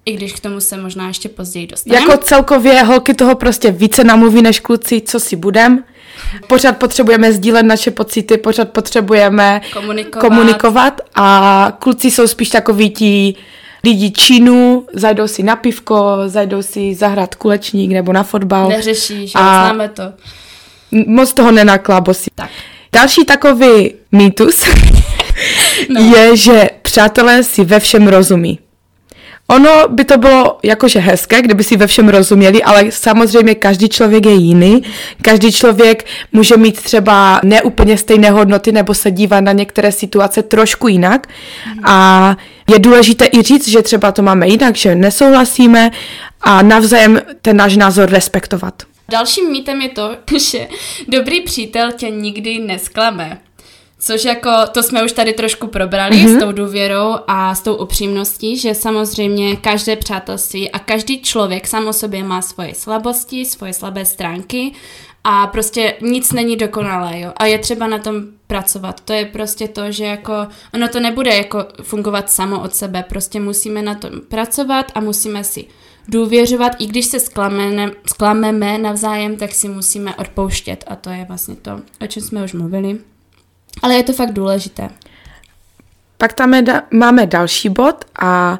I 0.05 0.13
když 0.13 0.33
k 0.33 0.39
tomu 0.39 0.59
se 0.59 0.77
možná 0.77 1.07
ještě 1.07 1.29
později 1.29 1.67
dostaneme. 1.67 2.01
Jako 2.01 2.17
celkově 2.17 2.83
holky 2.83 3.13
toho 3.13 3.35
prostě 3.35 3.71
více 3.71 4.03
namluví 4.03 4.41
než 4.41 4.59
kluci, 4.59 5.01
co 5.01 5.19
si 5.19 5.35
budem. 5.35 5.83
Pořád 6.47 6.77
potřebujeme 6.77 7.33
sdílet 7.33 7.65
naše 7.65 7.91
pocity, 7.91 8.37
pořád 8.37 8.69
potřebujeme 8.69 9.61
Komunikovat. 9.73 10.21
komunikovat 10.27 11.01
a 11.15 11.73
kluci 11.79 12.11
jsou 12.11 12.27
spíš 12.27 12.49
takoví 12.49 12.89
ti 12.89 13.35
lidi 13.83 14.11
činu, 14.11 14.85
zajdou 14.93 15.27
si 15.27 15.43
na 15.43 15.55
pivko, 15.55 16.17
zajdou 16.25 16.61
si 16.61 16.95
zahrát 16.95 17.35
kulečník 17.35 17.91
nebo 17.91 18.13
na 18.13 18.23
fotbal. 18.23 18.69
Neřeší, 18.69 19.27
že 19.27 19.33
A- 19.35 19.65
známe 19.65 19.89
to. 19.89 20.03
Moc 21.07 21.33
toho 21.33 21.51
nenaklábosí. 21.51 22.29
Tak. 22.35 22.49
Další 22.93 23.25
takový 23.25 23.93
mýtus 24.11 24.63
No. 25.89 26.01
je, 26.17 26.37
že 26.37 26.69
přátelé 26.81 27.43
si 27.43 27.63
ve 27.65 27.79
všem 27.79 28.07
rozumí. 28.07 28.59
Ono 29.47 29.87
by 29.87 30.05
to 30.05 30.17
bylo 30.17 30.57
jakože 30.63 30.99
hezké, 30.99 31.41
kdyby 31.41 31.63
si 31.63 31.77
ve 31.77 31.87
všem 31.87 32.09
rozuměli, 32.09 32.63
ale 32.63 32.91
samozřejmě 32.91 33.55
každý 33.55 33.89
člověk 33.89 34.25
je 34.25 34.33
jiný. 34.33 34.83
Každý 35.21 35.51
člověk 35.51 36.05
může 36.33 36.57
mít 36.57 36.81
třeba 36.81 37.41
neúplně 37.43 37.97
stejné 37.97 38.31
hodnoty 38.31 38.71
nebo 38.71 38.93
se 38.93 39.11
dívat 39.11 39.41
na 39.41 39.51
některé 39.51 39.91
situace 39.91 40.43
trošku 40.43 40.87
jinak. 40.87 41.27
A 41.83 42.35
je 42.69 42.79
důležité 42.79 43.25
i 43.33 43.41
říct, 43.41 43.67
že 43.67 43.81
třeba 43.81 44.11
to 44.11 44.21
máme 44.21 44.47
jinak, 44.47 44.75
že 44.75 44.95
nesouhlasíme 44.95 45.91
a 46.41 46.61
navzájem 46.61 47.21
ten 47.41 47.57
náš 47.57 47.77
názor 47.77 48.09
respektovat. 48.09 48.83
Dalším 49.11 49.51
mýtem 49.51 49.81
je 49.81 49.89
to, 49.89 50.17
že 50.39 50.67
dobrý 51.07 51.41
přítel 51.41 51.91
tě 51.91 52.09
nikdy 52.09 52.59
nesklame. 52.59 53.37
Což 53.99 54.25
jako, 54.25 54.51
to 54.71 54.83
jsme 54.83 55.03
už 55.03 55.11
tady 55.11 55.33
trošku 55.33 55.67
probrali 55.67 56.15
mm-hmm. 56.15 56.37
s 56.37 56.39
tou 56.39 56.51
důvěrou 56.51 57.15
a 57.27 57.55
s 57.55 57.61
tou 57.61 57.75
upřímností, 57.75 58.57
že 58.57 58.75
samozřejmě 58.75 59.55
každé 59.55 59.95
přátelství 59.95 60.71
a 60.71 60.79
každý 60.79 61.21
člověk 61.21 61.67
sám 61.67 61.87
o 61.87 61.93
sobě 61.93 62.23
má 62.23 62.41
svoje 62.41 62.75
slabosti, 62.75 63.45
svoje 63.45 63.73
slabé 63.73 64.05
stránky 64.05 64.71
a 65.23 65.47
prostě 65.47 65.93
nic 66.01 66.31
není 66.31 66.55
dokonalé, 66.55 67.19
jo. 67.19 67.33
A 67.37 67.45
je 67.45 67.59
třeba 67.59 67.87
na 67.87 67.97
tom 67.97 68.23
pracovat. 68.47 69.01
To 69.01 69.13
je 69.13 69.25
prostě 69.25 69.67
to, 69.67 69.91
že 69.91 70.05
jako, 70.05 70.33
ono 70.73 70.87
to 70.87 70.99
nebude 70.99 71.35
jako 71.35 71.65
fungovat 71.81 72.31
samo 72.31 72.61
od 72.61 72.75
sebe, 72.75 73.03
prostě 73.09 73.39
musíme 73.39 73.81
na 73.81 73.95
tom 73.95 74.11
pracovat 74.27 74.91
a 74.95 74.99
musíme 74.99 75.43
si 75.43 75.65
důvěřovat, 76.07 76.71
i 76.79 76.87
když 76.87 77.05
se 77.05 77.19
sklameme, 77.19 77.91
sklameme 78.05 78.77
navzájem, 78.77 79.37
tak 79.37 79.51
si 79.51 79.69
musíme 79.69 80.15
odpouštět 80.15 80.83
a 80.87 80.95
to 80.95 81.09
je 81.09 81.25
vlastně 81.27 81.55
to, 81.55 81.81
o 82.01 82.07
čem 82.07 82.23
jsme 82.23 82.43
už 82.43 82.53
mluvili. 82.53 82.97
Ale 83.81 83.95
je 83.95 84.03
to 84.03 84.13
fakt 84.13 84.33
důležité. 84.33 84.89
Pak 86.17 86.33
tam 86.33 86.53
je, 86.53 86.61
da- 86.61 86.81
máme 86.91 87.25
další 87.25 87.69
bod 87.69 88.05
a 88.19 88.59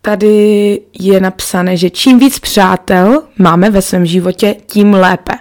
tady 0.00 0.80
je 0.98 1.20
napsané, 1.20 1.76
že 1.76 1.90
čím 1.90 2.18
víc 2.18 2.38
přátel 2.38 3.22
máme 3.38 3.70
ve 3.70 3.82
svém 3.82 4.06
životě, 4.06 4.56
tím 4.66 4.94
lépe. 4.94 5.32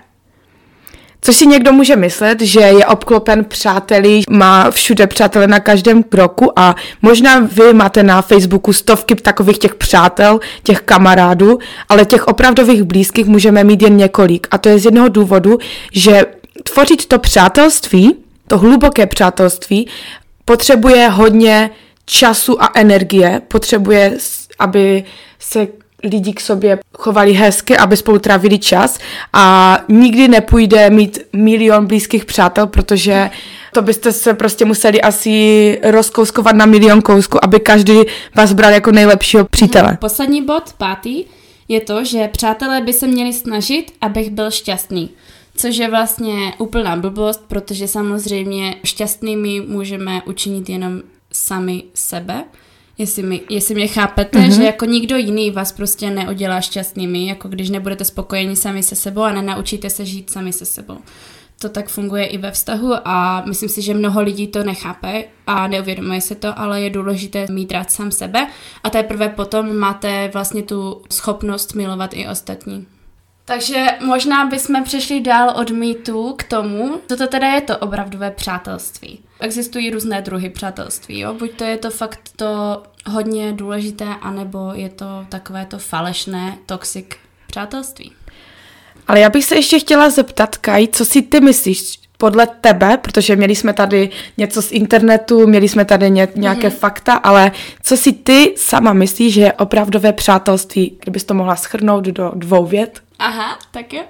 Což 1.21 1.35
si 1.35 1.47
někdo 1.47 1.73
může 1.73 1.95
myslet, 1.95 2.41
že 2.41 2.59
je 2.59 2.85
obklopen 2.85 3.45
přáteli, 3.45 4.21
má 4.29 4.71
všude 4.71 5.07
přátele 5.07 5.47
na 5.47 5.59
každém 5.59 6.03
kroku 6.03 6.59
a 6.59 6.75
možná 7.01 7.39
vy 7.39 7.73
máte 7.73 8.03
na 8.03 8.21
Facebooku 8.21 8.73
stovky 8.73 9.15
takových 9.15 9.57
těch 9.57 9.75
přátel, 9.75 10.39
těch 10.63 10.81
kamarádů, 10.81 11.59
ale 11.89 12.05
těch 12.05 12.27
opravdových 12.27 12.83
blízkých 12.83 13.25
můžeme 13.25 13.63
mít 13.63 13.81
jen 13.81 13.97
několik. 13.97 14.47
A 14.51 14.57
to 14.57 14.69
je 14.69 14.79
z 14.79 14.85
jednoho 14.85 15.09
důvodu, 15.09 15.57
že 15.91 16.25
tvořit 16.63 17.05
to 17.05 17.19
přátelství, 17.19 18.15
to 18.53 18.59
hluboké 18.59 19.05
přátelství, 19.05 19.87
potřebuje 20.45 21.09
hodně 21.09 21.69
času 22.05 22.63
a 22.63 22.71
energie, 22.75 23.41
potřebuje, 23.47 24.17
aby 24.59 25.03
se 25.39 25.67
lidi 26.03 26.33
k 26.33 26.39
sobě 26.39 26.79
chovali 26.97 27.33
hezky, 27.33 27.77
aby 27.77 27.97
spolu 27.97 28.19
trávili 28.19 28.59
čas 28.59 28.99
a 29.33 29.77
nikdy 29.89 30.27
nepůjde 30.27 30.89
mít 30.89 31.19
milion 31.33 31.85
blízkých 31.87 32.25
přátel, 32.25 32.67
protože 32.67 33.29
to 33.73 33.81
byste 33.81 34.11
se 34.11 34.33
prostě 34.33 34.65
museli 34.65 35.01
asi 35.01 35.79
rozkouskovat 35.83 36.55
na 36.55 36.65
milion 36.65 37.01
kousku, 37.01 37.45
aby 37.45 37.59
každý 37.59 38.01
vás 38.35 38.53
bral 38.53 38.71
jako 38.71 38.91
nejlepšího 38.91 39.45
přítele. 39.45 39.97
Poslední 40.01 40.45
bod, 40.45 40.63
pátý, 40.77 41.25
je 41.67 41.81
to, 41.81 42.03
že 42.03 42.27
přátelé 42.27 42.81
by 42.81 42.93
se 42.93 43.07
měli 43.07 43.33
snažit, 43.33 43.91
abych 44.01 44.29
byl 44.29 44.51
šťastný. 44.51 45.09
Což 45.55 45.77
je 45.77 45.89
vlastně 45.89 46.53
úplná 46.57 46.95
blbost, 46.95 47.43
protože 47.47 47.87
samozřejmě 47.87 48.75
šťastnými 48.83 49.61
můžeme 49.61 50.21
učinit 50.25 50.69
jenom 50.69 51.01
sami 51.31 51.83
sebe. 51.93 52.43
Jestli, 52.97 53.23
mi, 53.23 53.41
jestli 53.49 53.75
mě 53.75 53.87
chápete, 53.87 54.39
mm-hmm. 54.39 54.55
že 54.55 54.63
jako 54.63 54.85
nikdo 54.85 55.17
jiný 55.17 55.51
vás 55.51 55.71
prostě 55.71 56.09
neudělá 56.09 56.61
šťastnými, 56.61 57.27
jako 57.27 57.47
když 57.47 57.69
nebudete 57.69 58.05
spokojeni 58.05 58.55
sami 58.55 58.83
se 58.83 58.95
sebou 58.95 59.21
a 59.21 59.33
nenaučíte 59.33 59.89
se 59.89 60.05
žít 60.05 60.29
sami 60.29 60.53
se 60.53 60.65
sebou. 60.65 60.97
To 61.59 61.69
tak 61.69 61.89
funguje 61.89 62.25
i 62.25 62.37
ve 62.37 62.51
vztahu 62.51 62.93
a 63.05 63.43
myslím 63.45 63.69
si, 63.69 63.81
že 63.81 63.93
mnoho 63.93 64.21
lidí 64.21 64.47
to 64.47 64.63
nechápe 64.63 65.23
a 65.47 65.67
neuvědomuje 65.67 66.21
se 66.21 66.35
to, 66.35 66.59
ale 66.59 66.81
je 66.81 66.89
důležité 66.89 67.47
mít 67.49 67.71
rád 67.71 67.91
sám 67.91 68.11
sebe 68.11 68.47
a 68.83 68.89
teprve 68.89 69.29
potom 69.29 69.75
máte 69.77 70.29
vlastně 70.33 70.63
tu 70.63 71.01
schopnost 71.11 71.73
milovat 71.73 72.13
i 72.13 72.27
ostatní. 72.27 72.85
Takže 73.45 73.85
možná 74.05 74.45
bychom 74.45 74.83
přešli 74.83 75.21
dál 75.21 75.53
od 75.55 75.71
mýtu 75.71 76.33
k 76.37 76.43
tomu, 76.43 77.01
co 77.09 77.17
to 77.17 77.27
teda 77.27 77.47
je 77.47 77.61
to 77.61 77.77
opravdové 77.77 78.31
přátelství. 78.31 79.19
Existují 79.39 79.89
různé 79.89 80.21
druhy 80.21 80.49
přátelství, 80.49 81.19
jo? 81.19 81.33
Buď 81.33 81.51
to 81.51 81.63
je 81.63 81.77
to 81.77 81.89
fakt 81.89 82.19
to 82.35 82.83
hodně 83.05 83.53
důležité, 83.53 84.05
anebo 84.21 84.71
je 84.73 84.89
to 84.89 85.05
takové 85.29 85.65
to 85.65 85.77
falešné 85.77 86.57
toxic 86.65 87.05
přátelství. 87.47 88.11
Ale 89.07 89.19
já 89.19 89.29
bych 89.29 89.45
se 89.45 89.55
ještě 89.55 89.79
chtěla 89.79 90.09
zeptat, 90.09 90.57
Kaj, 90.57 90.87
co 90.87 91.05
si 91.05 91.21
ty 91.21 91.41
myslíš 91.41 91.99
podle 92.17 92.47
tebe, 92.47 92.97
protože 92.97 93.35
měli 93.35 93.55
jsme 93.55 93.73
tady 93.73 94.09
něco 94.37 94.61
z 94.61 94.71
internetu, 94.71 95.47
měli 95.47 95.69
jsme 95.69 95.85
tady 95.85 96.11
ně, 96.11 96.27
nějaké 96.35 96.67
mm-hmm. 96.67 96.77
fakta, 96.77 97.13
ale 97.13 97.51
co 97.83 97.97
si 97.97 98.13
ty 98.13 98.53
sama 98.57 98.93
myslíš, 98.93 99.33
že 99.33 99.41
je 99.41 99.53
opravdové 99.53 100.13
přátelství, 100.13 100.97
kdybys 101.01 101.23
to 101.23 101.33
mohla 101.33 101.55
schrnout 101.55 102.03
do 102.03 102.31
dvou 102.35 102.65
vět? 102.65 103.01
Aha, 103.23 103.59
tak 103.71 103.93
jo. 103.93 104.03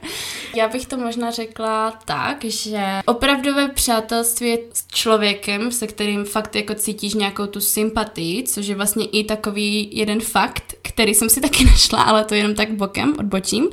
Já 0.56 0.68
bych 0.68 0.86
to 0.86 0.98
možná 0.98 1.32
řekla 1.32 1.92
tak, 2.06 2.46
že 2.46 2.82
opravdové 3.06 3.70
přátelství 3.70 4.58
s 4.74 4.88
člověkem, 4.88 5.72
se 5.72 5.88
kterým 5.88 6.26
fakt 6.26 6.56
jako 6.56 6.74
cítíš 6.74 7.14
nějakou 7.14 7.46
tu 7.46 7.62
sympatii, 7.62 8.44
což 8.44 8.68
je 8.68 8.76
vlastně 8.76 9.06
i 9.06 9.24
takový 9.24 9.90
jeden 9.92 10.22
fakt, 10.22 10.74
který 10.82 11.14
jsem 11.14 11.30
si 11.30 11.42
taky 11.42 11.66
našla, 11.72 12.02
ale 12.02 12.26
to 12.26 12.36
jenom 12.36 12.56
tak 12.56 12.72
bokem, 12.72 13.14
odbočím, 13.20 13.70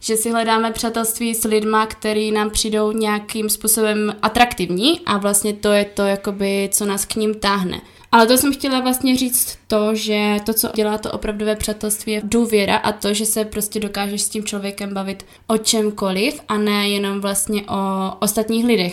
že 0.00 0.16
si 0.16 0.30
hledáme 0.30 0.70
přátelství 0.70 1.34
s 1.34 1.44
lidma, 1.44 1.86
který 1.86 2.32
nám 2.32 2.50
přijdou 2.50 2.92
nějakým 2.92 3.48
způsobem 3.48 4.14
atraktivní 4.22 5.00
a 5.06 5.18
vlastně 5.18 5.52
to 5.52 5.72
je 5.72 5.84
to, 5.84 6.02
jakoby, 6.02 6.68
co 6.72 6.84
nás 6.84 7.04
k 7.04 7.14
ním 7.14 7.34
táhne. 7.34 7.80
Ale 8.12 8.26
to 8.26 8.38
jsem 8.38 8.52
chtěla 8.52 8.80
vlastně 8.80 9.16
říct 9.16 9.58
to, 9.66 9.94
že 9.94 10.36
to, 10.46 10.52
co 10.52 10.70
dělá 10.74 10.98
to 10.98 11.12
opravdové 11.12 11.56
přátelství, 11.56 12.12
je 12.12 12.20
důvěra 12.24 12.76
a 12.76 12.92
to, 12.92 13.14
že 13.14 13.26
se 13.26 13.44
prostě 13.44 13.80
dokážeš 13.80 14.22
s 14.22 14.28
tím 14.28 14.44
člověkem 14.44 14.94
bavit 14.94 15.26
o 15.46 15.58
čemkoliv 15.58 16.40
a 16.48 16.58
ne 16.58 16.88
jenom 16.88 17.20
vlastně 17.20 17.62
o 17.68 18.12
ostatních 18.18 18.64
lidech. 18.64 18.92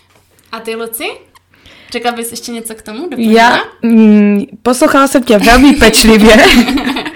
A 0.52 0.60
ty, 0.60 0.76
Luci? 0.76 1.06
Řekla 1.92 2.12
bys 2.12 2.32
ještě 2.32 2.52
něco 2.52 2.76
k 2.76 2.82
tomu? 2.82 3.10
Doplnila? 3.10 3.42
Já 3.42 3.60
mm, 3.82 4.46
poslouchala 4.64 5.08
jsem 5.08 5.24
tě 5.24 5.38
velmi 5.38 5.74
pečlivě 5.74 6.36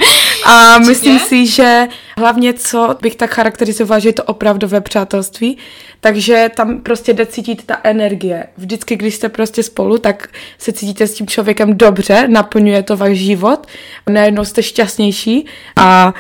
a 0.50 0.80
myslím 0.80 1.20
si, 1.20 1.48
že 1.48 1.88
hlavně 2.18 2.54
co 2.54 2.96
bych 3.02 3.16
tak 3.16 3.34
charakterizovala, 3.34 4.00
že 4.00 4.10
je 4.10 4.14
to 4.14 4.24
opravdové 4.24 4.82
přátelství, 4.82 5.58
takže 6.00 6.50
tam 6.56 6.82
prostě 6.82 7.14
jde 7.14 7.26
cítit 7.26 7.66
ta 7.66 7.78
energie. 7.84 8.48
Vždycky, 8.58 8.96
když 8.96 9.16
jste 9.16 9.30
prostě 9.30 9.64
spolu, 9.64 9.98
tak 9.98 10.28
se 10.58 10.72
cítíte 10.72 11.08
s 11.08 11.14
tím 11.14 11.28
člověkem 11.28 11.78
dobře, 11.78 12.28
naplňuje 12.28 12.84
to 12.84 12.98
váš 12.98 13.18
život, 13.18 13.68
najednou 14.10 14.46
jste 14.46 14.64
šťastnější 14.64 15.46
a 15.76 16.14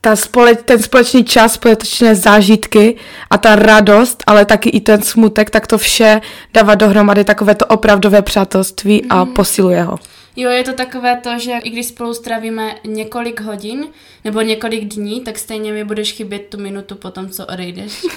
ta 0.00 0.16
spole, 0.16 0.54
ten 0.54 0.82
společný 0.82 1.24
čas, 1.24 1.52
společné 1.52 2.14
zážitky 2.14 2.96
a 3.30 3.38
ta 3.38 3.56
radost, 3.56 4.22
ale 4.26 4.44
taky 4.44 4.70
i 4.70 4.80
ten 4.80 5.02
smutek, 5.02 5.50
tak 5.50 5.66
to 5.66 5.78
vše 5.78 6.20
dává 6.54 6.74
dohromady 6.74 7.24
takové 7.24 7.54
to 7.54 7.66
opravdové 7.66 8.22
přátelství 8.22 9.04
a 9.10 9.24
posiluje 9.24 9.82
ho. 9.82 9.98
Jo, 10.36 10.50
je 10.50 10.64
to 10.64 10.72
takové 10.72 11.16
to, 11.16 11.38
že 11.38 11.52
i 11.52 11.70
když 11.70 11.86
spolu 11.86 12.14
strávíme 12.14 12.74
několik 12.84 13.40
hodin 13.40 13.86
nebo 14.24 14.40
několik 14.40 14.84
dní, 14.84 15.20
tak 15.20 15.38
stejně 15.38 15.72
mi 15.72 15.84
budeš 15.84 16.12
chybět 16.12 16.38
tu 16.48 16.58
minutu 16.58 16.94
po 16.94 17.10
tom, 17.10 17.30
co 17.30 17.46
odejdeš. 17.46 18.02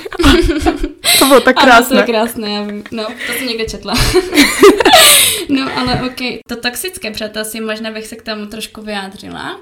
To 1.19 1.25
bylo 1.25 1.39
tak 1.41 1.55
Ano, 1.57 1.65
to 1.65 1.71
krásné. 1.71 1.97
je 1.97 2.03
krásné, 2.03 2.51
já 2.51 2.61
vím. 2.63 2.83
No, 2.91 3.05
to 3.27 3.33
jsem 3.33 3.47
někde 3.47 3.65
četla. 3.65 3.93
no, 5.49 5.77
ale 5.77 6.01
ok. 6.01 6.39
To 6.47 6.55
toxické 6.55 7.11
přátelství, 7.11 7.61
možná 7.61 7.91
bych 7.91 8.07
se 8.07 8.15
k 8.15 8.21
tomu 8.21 8.45
trošku 8.45 8.81
vyjádřila. 8.81 9.59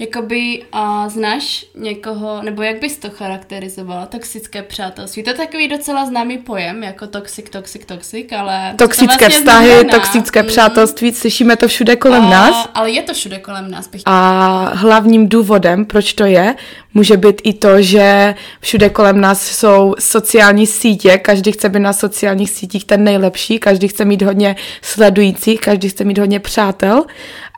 Jakoby 0.00 0.62
a 0.72 1.08
znáš 1.08 1.66
někoho, 1.74 2.42
nebo 2.42 2.62
jak 2.62 2.80
bys 2.80 2.96
to 2.96 3.10
charakterizovala, 3.10 4.06
toxické 4.06 4.62
přátelství? 4.62 5.22
To 5.22 5.30
je 5.30 5.34
takový 5.34 5.68
docela 5.68 6.06
známý 6.06 6.38
pojem, 6.38 6.82
jako 6.82 7.06
toxic, 7.06 7.50
toxic, 7.50 7.84
toxic, 7.86 8.32
ale... 8.32 8.70
co 8.70 8.76
to 8.76 8.84
Toxické 8.84 9.16
vlastně 9.18 9.28
vztahy, 9.28 9.66
znamená? 9.68 9.98
toxické 9.98 10.42
Mm. 10.42 10.48
přátelství, 10.48 11.12
slyšíme 11.12 11.56
to 11.56 11.68
všude 11.68 11.96
kolem 11.96 12.22
A- 12.24 12.30
nás. 12.30 12.68
Ale 12.74 12.90
je 12.90 13.02
to 13.02 13.14
všude 13.14 13.38
kolem 13.38 13.70
nás, 13.70 13.88
bych 13.88 14.02
A 14.06 14.72
hlavním 14.74 15.28
důvodem, 15.28 15.84
proč 15.84 16.12
to 16.12 16.24
je, 16.24 16.54
může 16.94 17.16
být 17.16 17.40
i 17.44 17.52
to, 17.52 17.82
že 17.82 18.34
všude 18.60 18.88
kolem 18.88 19.20
nás 19.20 19.46
jsou 19.46 19.94
sociální 19.98 20.66
sítě, 20.66 21.18
každý 21.18 21.52
chce 21.52 21.68
být 21.68 21.80
na 21.80 21.92
sociálních 21.92 22.50
sítích 22.50 22.84
ten 22.84 23.04
nejlepší, 23.04 23.58
každý 23.58 23.88
chce 23.88 24.04
mít 24.04 24.22
hodně 24.22 24.56
sledujících, 24.82 25.60
každý 25.60 25.88
chce 25.88 26.04
mít 26.04 26.18
hodně 26.18 26.40
přátel 26.40 27.04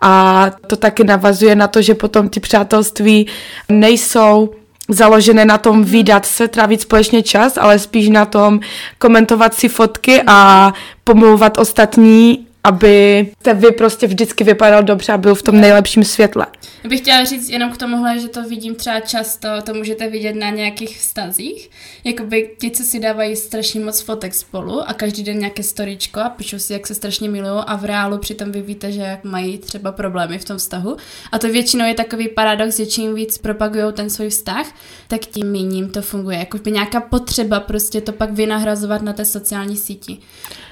a 0.03 0.51
to 0.67 0.77
taky 0.77 1.05
navazuje 1.05 1.55
na 1.55 1.69
to, 1.69 1.83
že 1.83 1.95
potom 1.95 2.29
ty 2.29 2.41
přátelství 2.41 3.27
nejsou 3.69 4.51
založené 4.89 5.45
na 5.45 5.59
tom 5.59 5.85
výdat 5.85 6.27
se, 6.27 6.49
trávit 6.49 6.81
společně 6.81 7.23
čas, 7.23 7.59
ale 7.59 7.79
spíš 7.79 8.09
na 8.09 8.25
tom 8.25 8.61
komentovat 8.99 9.55
si 9.55 9.69
fotky 9.69 10.23
a 10.27 10.73
pomlouvat 11.05 11.59
ostatní, 11.59 12.47
aby 12.65 13.27
te 13.43 13.55
vy 13.55 13.73
prostě 13.73 14.07
vždycky 14.07 14.45
vypadal 14.45 14.83
dobře 14.83 15.13
a 15.13 15.19
byl 15.19 15.35
v 15.35 15.43
tom 15.43 15.61
nejlepším 15.61 16.05
světle. 16.05 16.47
Já 16.85 16.89
bych 16.91 17.01
chtěla 17.01 17.25
říct 17.25 17.49
jenom 17.49 17.73
k 17.73 17.77
tomuhle, 17.77 18.19
že 18.19 18.29
to 18.29 18.43
vidím 18.43 18.75
třeba 18.75 19.01
často, 19.01 19.49
to 19.65 19.75
můžete 19.75 20.09
vidět 20.09 20.33
na 20.33 20.51
nějakých 20.51 20.99
vztazích, 20.99 21.71
jakoby 22.05 22.51
ti, 22.61 22.71
co 22.71 22.83
si 22.83 23.01
dávají 23.01 23.37
strašně 23.37 23.81
moc 23.81 24.01
fotek 24.01 24.35
spolu 24.35 24.89
a 24.89 24.93
každý 24.93 25.23
den 25.23 25.39
nějaké 25.39 25.63
storičko 25.63 26.21
a 26.21 26.29
píšou 26.29 26.59
si, 26.59 26.73
jak 26.73 26.87
se 26.87 26.95
strašně 26.95 27.29
milují 27.29 27.63
a 27.67 27.77
v 27.77 27.85
reálu 27.85 28.19
přitom 28.19 28.53
vy 28.53 28.63
víte, 28.63 28.93
že 28.93 29.01
jak 29.01 29.25
mají 29.25 29.59
třeba 29.59 29.93
problémy 29.93 30.39
v 30.39 30.45
tom 30.45 30.59
vztahu. 30.59 30.97
A 31.33 31.39
to 31.39 31.49
většinou 31.49 31.87
je 31.87 31.95
takový 31.95 32.29
paradox, 32.29 32.77
že 32.77 32.87
čím 32.87 33.15
víc 33.15 33.39
propagují 33.39 33.93
ten 33.93 34.11
svůj 34.11 34.29
vztah, 34.29 34.67
tak 35.09 35.21
tím 35.21 35.53
méně 35.53 35.89
to 35.89 36.03
funguje. 36.03 36.39
Jakoby 36.39 36.71
nějaká 36.71 37.01
potřeba 37.01 37.61
prostě 37.61 38.01
to 38.01 38.13
pak 38.13 38.31
vynahrazovat 38.31 39.03
na 39.03 39.13
té 39.13 39.25
sociální 39.25 39.77
síti. 39.77 40.19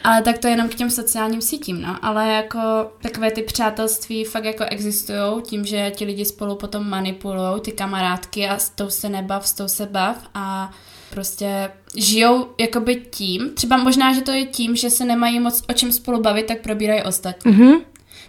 Ale 0.04 0.23
tak 0.23 0.38
to 0.38 0.47
je 0.47 0.52
jenom 0.52 0.69
k 0.69 0.75
těm 0.75 0.90
sociálním 0.90 1.42
sítím, 1.42 1.83
no. 1.83 1.97
Ale 2.02 2.28
jako 2.28 2.59
takové 3.02 3.30
ty 3.30 3.42
přátelství 3.42 4.25
fakt 4.25 4.45
jako 4.45 4.64
existují 4.64 5.42
tím, 5.42 5.64
že 5.64 5.92
ti 5.97 6.04
lidi 6.04 6.25
spolu 6.25 6.57
potom 6.57 6.88
manipulují 6.88 7.61
ty 7.61 7.73
kamarádky 7.73 8.49
a 8.49 8.59
s 8.59 8.71
tou 8.71 8.90
se 8.90 9.09
nebav, 9.09 9.49
s 9.49 9.52
tou 9.52 9.69
se 9.69 9.87
bav 9.87 10.16
a 10.35 10.71
prostě 11.11 11.71
žijou 11.97 12.49
jakoby 12.61 13.02
tím, 13.11 13.50
třeba 13.54 13.76
možná, 13.76 14.14
že 14.14 14.21
to 14.21 14.30
je 14.30 14.47
tím, 14.47 14.76
že 14.76 14.90
se 14.90 15.04
nemají 15.04 15.40
moc 15.40 15.62
o 15.69 15.73
čem 15.73 15.92
spolu 15.92 16.23
bavit, 16.23 16.47
tak 16.47 16.61
probírají 16.61 17.02
ostatní. 17.02 17.52
Mhm. 17.52 17.75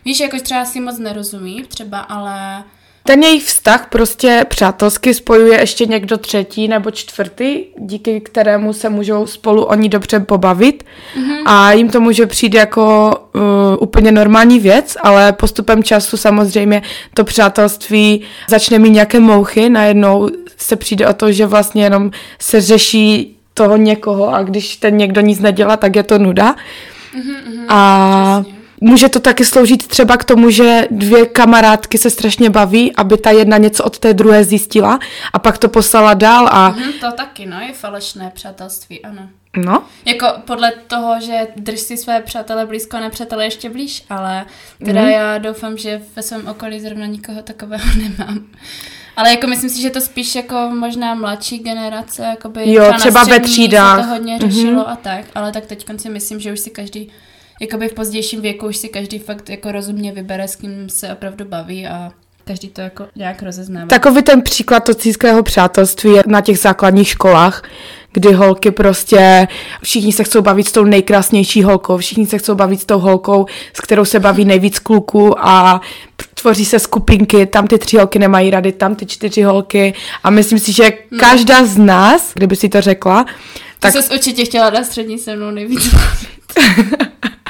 Víš, 0.05 0.19
jako 0.19 0.37
třeba 0.37 0.65
si 0.65 0.79
moc 0.79 0.99
nerozumí, 0.99 1.63
třeba, 1.63 1.99
ale 1.99 2.63
Ten 3.03 3.23
jejich 3.23 3.43
vztah 3.43 3.87
prostě 3.89 4.45
přátelsky 4.49 5.13
spojuje 5.13 5.59
ještě 5.59 5.85
někdo 5.85 6.17
třetí 6.17 6.67
nebo 6.67 6.91
čtvrtý, 6.91 7.63
díky 7.77 8.21
kterému 8.21 8.73
se 8.73 8.89
můžou 8.89 9.27
spolu 9.27 9.63
oni 9.63 9.89
dobře 9.89 10.19
pobavit 10.19 10.83
mm-hmm. 10.83 11.43
a 11.45 11.71
jim 11.71 11.89
to 11.89 11.99
může 11.99 12.25
přijít 12.25 12.53
jako 12.53 13.13
uh, 13.35 13.41
úplně 13.79 14.11
normální 14.11 14.59
věc, 14.59 14.97
ale 15.03 15.33
postupem 15.33 15.83
času 15.83 16.17
samozřejmě 16.17 16.81
to 17.13 17.23
přátelství 17.23 18.21
začne 18.49 18.79
mít 18.79 18.89
nějaké 18.89 19.19
mouchy, 19.19 19.69
najednou 19.69 20.29
se 20.57 20.75
přijde 20.75 21.07
o 21.07 21.13
to, 21.13 21.31
že 21.31 21.45
vlastně 21.45 21.83
jenom 21.83 22.11
se 22.39 22.61
řeší 22.61 23.37
toho 23.53 23.77
někoho 23.77 24.33
a 24.33 24.43
když 24.43 24.75
ten 24.75 24.97
někdo 24.97 25.21
nic 25.21 25.39
nedělá, 25.39 25.77
tak 25.77 25.95
je 25.95 26.03
to 26.03 26.17
nuda. 26.17 26.55
Mhm, 27.15 27.65
a 27.67 28.41
přesně. 28.41 28.60
Může 28.81 29.09
to 29.09 29.19
taky 29.19 29.45
sloužit 29.45 29.87
třeba 29.87 30.17
k 30.17 30.23
tomu, 30.23 30.49
že 30.49 30.87
dvě 30.91 31.25
kamarádky 31.25 31.97
se 31.97 32.09
strašně 32.09 32.49
baví, 32.49 32.95
aby 32.95 33.17
ta 33.17 33.31
jedna 33.31 33.57
něco 33.57 33.83
od 33.83 33.99
té 33.99 34.13
druhé 34.13 34.43
zjistila 34.43 34.99
a 35.33 35.39
pak 35.39 35.57
to 35.57 35.69
poslala 35.69 36.13
dál 36.13 36.47
a 36.51 36.69
Mhm, 36.69 36.91
to 37.01 37.11
taky, 37.11 37.45
no, 37.45 37.59
je 37.59 37.73
falešné 37.73 38.31
přátelství, 38.35 39.01
ano. 39.05 39.29
no. 39.57 39.83
Jako 40.05 40.27
podle 40.45 40.71
toho, 40.87 41.15
že 41.21 41.47
drž 41.55 41.79
si 41.79 41.97
své 41.97 42.21
přátele 42.21 42.65
blízko 42.65 42.97
a 42.97 42.99
nepřátele 42.99 43.45
ještě 43.45 43.69
blíž, 43.69 44.03
ale 44.09 44.45
teda 44.85 45.01
Mhm. 45.01 45.09
já 45.09 45.37
doufám, 45.37 45.77
že 45.77 46.01
ve 46.15 46.21
svém 46.23 46.47
okolí 46.47 46.79
zrovna 46.79 47.05
nikoho 47.05 47.41
takového 47.41 47.83
nemám. 47.97 48.39
Ale 49.15 49.29
jako 49.31 49.47
myslím 49.47 49.69
si, 49.69 49.81
že 49.81 49.89
to 49.89 50.01
spíš 50.01 50.35
jako 50.35 50.55
možná 50.79 51.13
mladší 51.13 51.59
generace, 51.59 52.23
jakoby 52.23 52.71
Jo, 52.73 52.83
na 52.91 52.97
třeba 52.97 53.23
ve 53.23 53.39
třídách. 53.39 54.01
to 54.05 54.07
hodně 54.13 54.39
řešilo 54.39 54.89
a 54.89 54.95
tak, 54.95 55.25
ale 55.35 55.51
tak 55.51 55.65
teď 55.65 55.85
si 55.97 56.09
myslím, 56.09 56.39
že 56.39 56.53
už 56.53 56.59
si 56.59 56.69
každý 56.69 57.09
jakoby 57.61 57.87
v 57.87 57.93
pozdějším 57.93 58.41
věku 58.41 58.67
už 58.67 58.77
si 58.77 58.89
každý 58.89 59.19
fakt 59.19 59.49
jako 59.49 59.71
rozumně 59.71 60.11
vybere, 60.11 60.47
s 60.47 60.55
kým 60.55 60.89
se 60.89 61.13
opravdu 61.13 61.45
baví 61.45 61.87
a 61.87 62.11
každý 62.45 62.69
to 62.69 62.81
jako 62.81 63.07
nějak 63.15 63.41
rozeznává. 63.41 63.87
Takový 63.87 64.23
ten 64.23 64.41
příklad 64.41 64.79
toxického 64.83 65.43
přátelství 65.43 66.11
je 66.11 66.23
na 66.27 66.41
těch 66.41 66.59
základních 66.59 67.07
školách, 67.07 67.63
kdy 68.13 68.31
holky 68.33 68.71
prostě, 68.71 69.47
všichni 69.83 70.11
se 70.11 70.23
chcou 70.23 70.41
bavit 70.41 70.67
s 70.67 70.71
tou 70.71 70.83
nejkrásnější 70.83 71.63
holkou, 71.63 71.97
všichni 71.97 72.27
se 72.27 72.37
chcou 72.37 72.55
bavit 72.55 72.81
s 72.81 72.85
tou 72.85 72.99
holkou, 72.99 73.45
s 73.73 73.81
kterou 73.81 74.05
se 74.05 74.19
baví 74.19 74.45
nejvíc 74.45 74.79
kluků 74.79 75.47
a 75.47 75.81
tvoří 76.33 76.65
se 76.65 76.79
skupinky, 76.79 77.45
tam 77.45 77.67
ty 77.67 77.77
tři 77.77 77.97
holky 77.97 78.19
nemají 78.19 78.49
rady, 78.49 78.71
tam 78.71 78.95
ty 78.95 79.05
čtyři 79.05 79.41
holky 79.41 79.93
a 80.23 80.29
myslím 80.29 80.59
si, 80.59 80.71
že 80.71 80.91
každá 81.19 81.65
z 81.65 81.77
nás, 81.77 82.31
kdyby 82.33 82.55
si 82.55 82.69
to 82.69 82.81
řekla, 82.81 83.25
tak... 83.79 83.93
Ty 83.93 84.03
jsi 84.03 84.13
určitě 84.13 84.45
chtěla 84.45 84.69
dát 84.69 84.85
střední 84.85 85.19
se 85.19 85.35
mnou 85.35 85.51
nejvíc. 85.51 85.95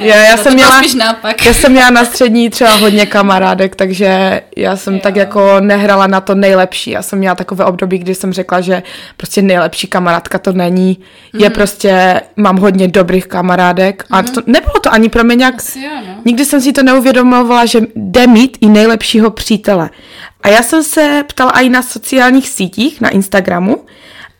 Ne, 0.00 0.06
Já- 0.06 0.16
já 0.16 0.36
to 0.36 0.42
jsem 0.42 0.54
měla- 0.54 0.78
spíš 0.78 0.94
naopak. 0.94 1.46
Já 1.46 1.52
jsem 1.54 1.72
měla 1.72 1.90
na 1.90 2.04
střední 2.04 2.50
třeba 2.50 2.70
hodně 2.76 3.06
kamarádek, 3.06 3.76
takže 3.76 4.40
já 4.56 4.76
jsem 4.76 4.94
Jo. 4.94 5.00
tak 5.02 5.16
jako 5.16 5.56
nehrala 5.60 6.06
na 6.06 6.20
to 6.20 6.34
nejlepší. 6.34 6.90
Já 6.90 7.02
jsem 7.02 7.18
měla 7.18 7.34
takové 7.34 7.64
období, 7.64 7.98
kdy 7.98 8.14
jsem 8.14 8.32
řekla, 8.32 8.60
že 8.60 8.82
prostě 9.16 9.42
nejlepší 9.42 9.86
kamarádka 9.86 10.38
to 10.38 10.52
není. 10.52 10.98
Mhm. 11.32 11.42
Je 11.42 11.50
prostě, 11.50 12.20
mám 12.36 12.56
hodně 12.56 12.88
dobrých 12.88 13.26
kamarádek 13.26 14.04
a 14.10 14.22
to, 14.22 14.42
nebylo 14.46 14.80
to 14.80 14.92
ani 14.92 15.08
pro 15.08 15.24
mě 15.24 15.36
nějak 15.36 15.54
Asi 15.56 15.80
jo, 15.80 15.90
no. 16.08 16.14
Nikdy 16.24 16.44
jsem 16.44 16.60
si 16.60 16.72
to 16.72 16.82
neuvědomovala, 16.82 17.66
že 17.66 17.80
jde 17.96 18.26
mít 18.26 18.58
i 18.60 18.68
nejlepšího 18.68 19.30
přítele. 19.30 19.90
A 20.42 20.48
já 20.48 20.62
jsem 20.62 20.82
se 20.82 21.24
ptala 21.28 21.50
i 21.50 21.68
na 21.68 21.82
sociálních 21.82 22.48
sítích, 22.48 23.00
na 23.00 23.08
Instagramu, 23.08 23.84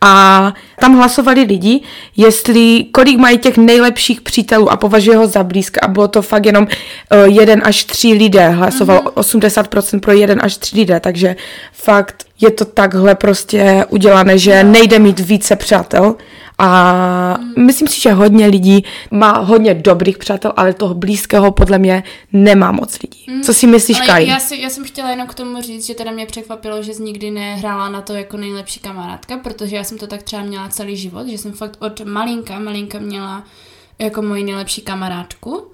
a 0.01 0.53
tam 0.79 0.97
hlasovali 0.97 1.41
lidi, 1.43 1.81
jestli 2.17 2.85
kolik 2.91 3.17
mají 3.17 3.37
těch 3.37 3.57
nejlepších 3.57 4.21
přítelů 4.21 4.71
a 4.71 4.77
považuje 4.77 5.17
ho 5.17 5.27
za 5.27 5.43
blízka 5.43 5.81
a 5.83 5.87
bylo 5.87 6.07
to 6.07 6.21
fakt 6.21 6.45
jenom 6.45 6.63
uh, 6.63 7.33
jeden 7.33 7.61
až 7.65 7.83
tři 7.83 8.07
lidé, 8.13 8.49
hlasovalo. 8.49 9.01
Mm-hmm. 9.01 9.61
80% 9.61 9.99
pro 9.99 10.11
jeden 10.11 10.39
až 10.41 10.57
tři 10.57 10.75
lidé, 10.75 10.99
takže 10.99 11.35
fakt 11.73 12.23
je 12.41 12.51
to 12.51 12.65
takhle 12.65 13.15
prostě 13.15 13.85
udělané, 13.89 14.37
že 14.37 14.63
nejde 14.63 14.99
mít 14.99 15.19
více 15.19 15.55
přátel 15.55 16.15
a 16.59 17.37
myslím 17.57 17.87
si, 17.87 18.01
že 18.01 18.13
hodně 18.13 18.47
lidí 18.47 18.83
má 19.11 19.31
hodně 19.31 19.73
dobrých 19.73 20.17
přátel, 20.17 20.53
ale 20.57 20.73
toho 20.73 20.93
blízkého 20.93 21.51
podle 21.51 21.77
mě 21.77 22.03
nemá 22.33 22.71
moc 22.71 22.99
lidí. 23.01 23.43
Co 23.43 23.53
si 23.53 23.67
myslíš, 23.67 24.09
Ale 24.09 24.23
já, 24.23 24.39
si, 24.39 24.55
já 24.55 24.69
jsem 24.69 24.83
chtěla 24.83 25.09
jenom 25.09 25.27
k 25.27 25.33
tomu 25.33 25.61
říct, 25.61 25.85
že 25.85 25.95
teda 25.95 26.11
mě 26.11 26.25
překvapilo, 26.25 26.83
že 26.83 26.93
jsi 26.93 27.03
nikdy 27.03 27.31
nehrála 27.31 27.89
na 27.89 28.01
to 28.01 28.13
jako 28.13 28.37
nejlepší 28.37 28.79
kamarádka, 28.79 29.37
protože 29.37 29.75
já 29.75 29.83
jsem 29.83 29.97
to 29.97 30.07
tak 30.07 30.23
třeba 30.23 30.41
měla 30.41 30.69
celý 30.69 30.97
život, 30.97 31.27
že 31.27 31.37
jsem 31.37 31.51
fakt 31.51 31.77
od 31.79 32.05
malinka, 32.05 32.59
malinka 32.59 32.99
měla 32.99 33.43
jako 33.99 34.21
moji 34.21 34.43
nejlepší 34.43 34.81
kamarádku, 34.81 35.67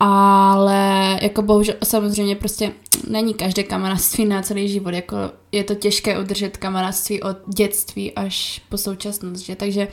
ale 0.00 1.18
jako 1.22 1.42
bohužel 1.42 1.74
samozřejmě 1.84 2.36
prostě 2.36 2.72
není 3.08 3.34
každé 3.34 3.62
kamarádství 3.62 4.24
na 4.24 4.42
celý 4.42 4.68
život, 4.68 4.94
jako 4.94 5.16
je 5.52 5.64
to 5.64 5.74
těžké 5.74 6.18
udržet 6.18 6.56
kamarádství 6.56 7.22
od 7.22 7.36
dětství 7.54 8.12
až 8.12 8.62
po 8.68 8.78
současnost, 8.78 9.44
že? 9.44 9.56
takže 9.56 9.88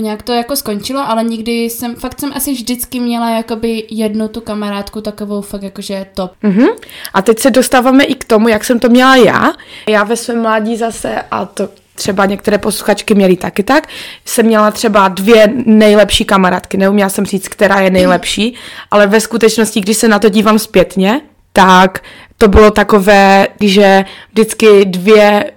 nějak 0.00 0.22
to 0.22 0.32
jako 0.32 0.56
skončilo, 0.56 1.08
ale 1.08 1.24
nikdy 1.24 1.52
jsem, 1.52 1.94
fakt 1.94 2.20
jsem 2.20 2.32
asi 2.34 2.52
vždycky 2.52 3.00
měla 3.00 3.30
jakoby 3.30 3.84
jednu 3.90 4.28
tu 4.28 4.40
kamarádku 4.40 5.00
takovou 5.00 5.40
fakt 5.40 5.62
jakože 5.62 6.06
top. 6.14 6.32
Mhm. 6.42 6.66
A 7.14 7.22
teď 7.22 7.38
se 7.38 7.50
dostáváme 7.50 8.04
i 8.04 8.14
k 8.14 8.24
tomu, 8.24 8.48
jak 8.48 8.64
jsem 8.64 8.78
to 8.78 8.88
měla 8.88 9.16
já. 9.16 9.52
Já 9.88 10.04
ve 10.04 10.16
svém 10.16 10.42
mládí 10.42 10.76
zase, 10.76 11.22
a 11.30 11.44
to 11.44 11.68
třeba 11.94 12.26
některé 12.26 12.58
posluchačky 12.58 13.14
měly 13.14 13.36
taky 13.36 13.62
tak, 13.62 13.88
jsem 14.24 14.46
měla 14.46 14.70
třeba 14.70 15.08
dvě 15.08 15.52
nejlepší 15.66 16.24
kamarádky. 16.24 16.76
Neuměla 16.76 17.08
jsem 17.08 17.26
říct, 17.26 17.48
která 17.48 17.80
je 17.80 17.90
nejlepší, 17.90 18.54
ale 18.90 19.06
ve 19.06 19.20
skutečnosti, 19.20 19.80
když 19.80 19.96
se 19.96 20.08
na 20.08 20.18
to 20.18 20.28
dívám 20.28 20.58
zpětně, 20.58 21.20
tak 21.52 22.02
to 22.38 22.48
bylo 22.48 22.70
takové, 22.70 23.46
že 23.60 24.04
vždycky 24.32 24.84
dvě 24.84 25.50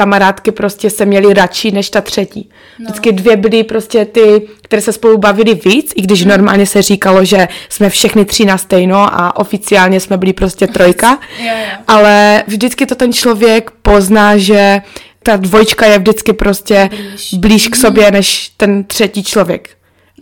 kamarádky 0.00 0.52
prostě 0.52 0.90
se 0.90 1.04
měly 1.04 1.34
radši 1.34 1.70
než 1.70 1.90
ta 1.90 2.00
třetí. 2.00 2.50
Vždycky 2.78 3.12
dvě 3.12 3.36
byly 3.36 3.64
prostě 3.64 4.04
ty, 4.04 4.42
které 4.62 4.82
se 4.82 4.92
spolu 4.92 5.18
bavily 5.18 5.54
víc, 5.64 5.92
i 5.96 6.02
když 6.02 6.24
normálně 6.24 6.66
se 6.66 6.82
říkalo, 6.82 7.24
že 7.24 7.48
jsme 7.68 7.90
všechny 7.90 8.24
tři 8.24 8.44
na 8.44 8.58
stejno 8.58 8.98
a 9.20 9.36
oficiálně 9.36 10.00
jsme 10.00 10.16
byli 10.16 10.32
prostě 10.32 10.66
trojka. 10.66 11.18
Jo, 11.38 11.46
jo. 11.46 11.76
Ale 11.88 12.42
vždycky 12.46 12.86
to 12.86 12.94
ten 12.94 13.12
člověk 13.12 13.70
pozná, 13.82 14.36
že 14.38 14.80
ta 15.22 15.36
dvojčka 15.36 15.86
je 15.86 15.98
vždycky 15.98 16.32
prostě 16.32 16.88
Blíž. 16.90 17.34
blíž 17.34 17.68
k 17.68 17.76
sobě 17.76 18.10
než 18.10 18.50
ten 18.56 18.84
třetí 18.84 19.24
člověk. 19.24 19.68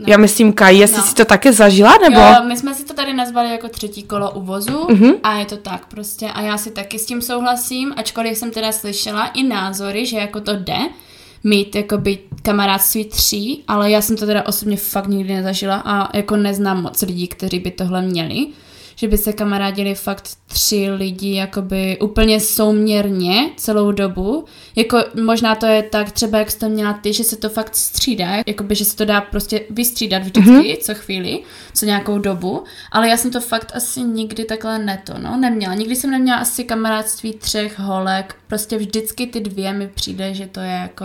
Já 0.06 0.16
myslím, 0.18 0.52
Kaj, 0.52 0.78
jestli 0.78 0.96
No. 0.96 1.02
si 1.02 1.14
to 1.14 1.24
taky 1.24 1.52
zažila, 1.52 1.94
nebo? 2.02 2.20
Jo, 2.20 2.34
my 2.48 2.56
jsme 2.56 2.74
si 2.74 2.84
to 2.84 2.94
tady 2.94 3.14
nazvali 3.14 3.50
jako 3.50 3.68
třetí 3.68 4.02
kolo 4.02 4.30
uvozu 4.30 4.86
Mhm. 4.90 5.12
a 5.22 5.34
je 5.38 5.44
to 5.46 5.56
tak 5.56 5.86
prostě. 5.86 6.26
A 6.30 6.40
já 6.40 6.58
si 6.58 6.70
taky 6.70 6.98
s 6.98 7.06
tím 7.06 7.22
souhlasím, 7.22 7.94
ačkoliv 7.96 8.38
jsem 8.38 8.50
teda 8.50 8.72
slyšela 8.72 9.26
i 9.26 9.42
názory, 9.42 10.06
že 10.06 10.16
jako 10.16 10.40
to 10.40 10.52
jde 10.56 10.78
mít 11.44 11.74
jakoby 11.76 12.18
kamarádství 12.42 13.04
tří, 13.04 13.64
ale 13.68 13.90
já 13.90 14.00
jsem 14.00 14.16
to 14.16 14.26
teda 14.26 14.46
osobně 14.46 14.76
fakt 14.76 15.06
nikdy 15.06 15.34
nezažila 15.34 15.82
a 15.84 16.16
jako 16.16 16.36
neznám 16.36 16.82
moc 16.82 17.02
lidí, 17.02 17.28
kteří 17.28 17.58
by 17.58 17.70
tohle 17.70 18.02
měli 18.02 18.46
že 19.00 19.08
by 19.08 19.18
se 19.18 19.32
kamarádili 19.32 19.94
fakt 19.94 20.28
tři 20.46 20.90
lidi 20.90 21.34
jakoby 21.34 21.98
úplně 22.00 22.40
souměrně 22.40 23.50
celou 23.56 23.92
dobu. 23.92 24.44
Jako 24.76 24.98
možná 25.22 25.54
to 25.54 25.66
je 25.66 25.82
tak 25.82 26.12
třeba, 26.12 26.38
jak 26.38 26.50
jsi 26.50 26.58
to 26.58 26.68
měla 26.68 26.92
ty, 26.92 27.12
že 27.12 27.24
se 27.24 27.36
to 27.36 27.48
fakt 27.48 27.76
střídá, 27.76 28.28
jakoby, 28.46 28.74
že 28.74 28.84
se 28.84 28.96
to 28.96 29.04
dá 29.04 29.20
prostě 29.20 29.60
vystřídat 29.70 30.22
vždycky, 30.22 30.50
mm-hmm. 30.50 30.78
co 30.80 30.94
chvíli, 30.94 31.40
co 31.74 31.86
nějakou 31.86 32.18
dobu, 32.18 32.64
ale 32.92 33.08
já 33.08 33.16
jsem 33.16 33.30
to 33.30 33.40
fakt 33.40 33.72
asi 33.74 34.00
nikdy 34.00 34.44
takhle 34.44 34.78
neto, 34.78 35.14
no, 35.18 35.36
neměla. 35.36 35.74
Nikdy 35.74 35.96
jsem 35.96 36.10
neměla 36.10 36.38
asi 36.38 36.64
kamarádství 36.64 37.32
třech 37.32 37.78
holek, 37.78 38.36
prostě 38.46 38.78
vždycky 38.78 39.26
ty 39.26 39.40
dvě 39.40 39.72
mi 39.72 39.88
přijde, 39.88 40.34
že 40.34 40.46
to 40.46 40.60
je 40.60 40.70
jako... 40.82 41.04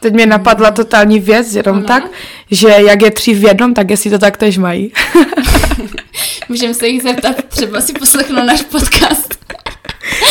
Teď 0.00 0.14
mě 0.14 0.26
napadla 0.26 0.70
totální 0.70 1.20
věc, 1.20 1.54
jenom 1.54 1.76
Ano. 1.76 1.86
tak, 1.86 2.04
že 2.50 2.68
jak 2.68 3.02
je 3.02 3.10
tři 3.10 3.34
v 3.34 3.44
jednom, 3.44 3.74
tak 3.74 3.90
jestli 3.90 4.10
to 4.10 4.18
tak 4.18 4.36
tež 4.36 4.58
mají. 4.58 4.92
Můžeme 6.50 6.74
se 6.74 6.88
jich 6.88 7.02
zeptat, 7.02 7.44
třeba 7.48 7.80
si 7.80 7.92
poslechnou 7.92 8.44
náš 8.44 8.62
podcast. 8.62 9.34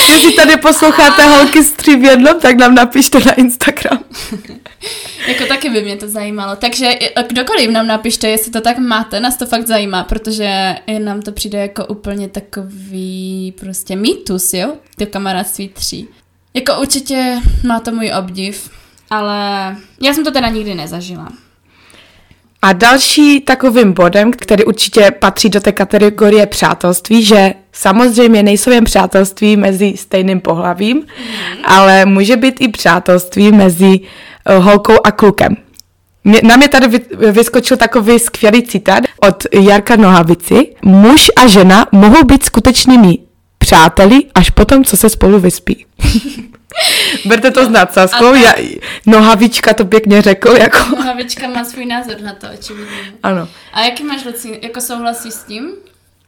Jestli 0.09 0.33
tady 0.33 0.57
posloucháte 0.57 1.23
holky 1.23 1.63
z 1.63 1.71
tři 1.71 1.95
v 1.95 2.03
jednom, 2.03 2.39
tak 2.39 2.57
nám 2.57 2.75
napište 2.75 3.19
na 3.25 3.33
Instagram. 3.33 4.03
Jako 5.27 5.45
taky 5.45 5.69
by 5.69 5.81
mě 5.81 5.95
to 5.95 6.07
zajímalo. 6.07 6.55
Takže 6.55 6.87
e, 6.87 7.23
kdokoliv 7.27 7.69
nám 7.69 7.87
napište, 7.87 8.29
jestli 8.29 8.51
to 8.51 8.61
tak 8.61 8.77
máte, 8.77 9.19
nás 9.19 9.37
to 9.37 9.45
fakt 9.45 9.67
zajímá, 9.67 10.03
protože 10.03 10.75
nám 10.99 11.21
to 11.21 11.31
přijde 11.31 11.59
jako 11.59 11.85
úplně 11.85 12.27
takový 12.27 13.53
prostě 13.59 13.95
mýtus, 13.95 14.53
jo? 14.53 14.73
To 14.97 15.05
kamarádství 15.05 15.69
tří. 15.69 16.07
Jako 16.53 16.81
určitě 16.81 17.41
má 17.67 17.79
to 17.79 17.91
můj 17.91 18.11
obdiv, 18.19 18.69
ale 19.09 19.37
já 20.01 20.13
jsem 20.13 20.23
to 20.23 20.31
teda 20.31 20.49
nikdy 20.49 20.75
nezažila. 20.75 21.29
A 22.61 22.73
další 22.73 23.41
takovým 23.41 23.93
bodem, 23.93 24.31
který 24.31 24.65
určitě 24.65 25.11
patří 25.19 25.49
do 25.49 25.59
té 25.59 25.71
kategorie 25.71 26.45
přátelství, 26.45 27.23
že 27.25 27.53
samozřejmě 27.71 28.43
nejsou 28.43 28.71
jen 28.71 28.83
přátelství 28.83 29.57
mezi 29.57 29.93
stejným 29.97 30.39
pohlavím, 30.39 31.03
ale 31.65 32.05
může 32.05 32.37
být 32.37 32.61
i 32.61 32.67
přátelství 32.67 33.51
mezi 33.51 33.99
eh, 34.45 34.57
holkou 34.57 34.95
a 35.03 35.11
klukem. 35.11 35.55
Mě, 36.23 36.41
na 36.43 36.55
mě 36.55 36.67
tady 36.67 36.87
vy, 36.87 37.01
vyskočil 37.31 37.77
takový 37.77 38.19
skvělý 38.19 38.63
citát 38.63 39.03
od 39.21 39.43
Jarka 39.53 39.95
Nohavici. 39.95 40.75
Muž 40.85 41.31
a 41.35 41.47
žena 41.47 41.87
mohou 41.91 42.23
být 42.23 42.45
skutečnými 42.45 43.17
přáteli 43.57 44.23
až 44.35 44.49
potom, 44.49 44.83
co 44.83 44.97
se 44.97 45.09
spolu 45.09 45.39
vyspí. 45.39 45.85
Berte 47.25 47.51
to 47.51 47.65
s 47.65 47.69
nadsázkou. 47.69 48.25
A 48.25 48.37
Já, 48.37 48.53
Nohavička 49.05 49.73
to 49.73 49.85
pěkně 49.85 50.21
řekl, 50.21 50.49
jako 50.49 50.77
Nohavička 50.95 51.47
má 51.47 51.63
svůj 51.63 51.85
názor 51.85 52.21
na 52.21 52.33
to, 52.33 52.47
očividně. 52.53 53.13
ano. 53.23 53.47
A 53.73 53.81
jaký 53.81 54.03
máš, 54.03 54.25
Luci, 54.25 54.59
jako 54.63 54.81
souhlasíš 54.81 55.33
s 55.33 55.43
tím? 55.43 55.71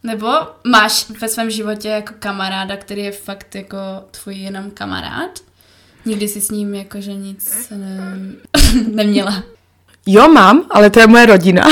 Nebo 0.04 0.28
máš 0.64 1.06
ve 1.22 1.28
svém 1.28 1.50
životě 1.50 1.88
jako 1.88 2.14
kamaráda, 2.20 2.78
který 2.78 3.02
je 3.04 3.12
fakt 3.12 3.56
jako 3.56 3.78
tvůj 4.12 4.36
jenom 4.36 4.72
kamarád? 4.72 5.40
Nikdy 6.06 6.28
si 6.28 6.42
s 6.42 6.52
ním 6.52 6.76
jakože 6.76 7.14
nic 7.14 7.70
ne... 7.76 8.18
neměla. 8.88 9.44
Jo, 10.06 10.28
mám, 10.28 10.64
ale 10.70 10.90
to 10.90 11.00
je 11.00 11.08
moje 11.08 11.26
rodina. 11.26 11.64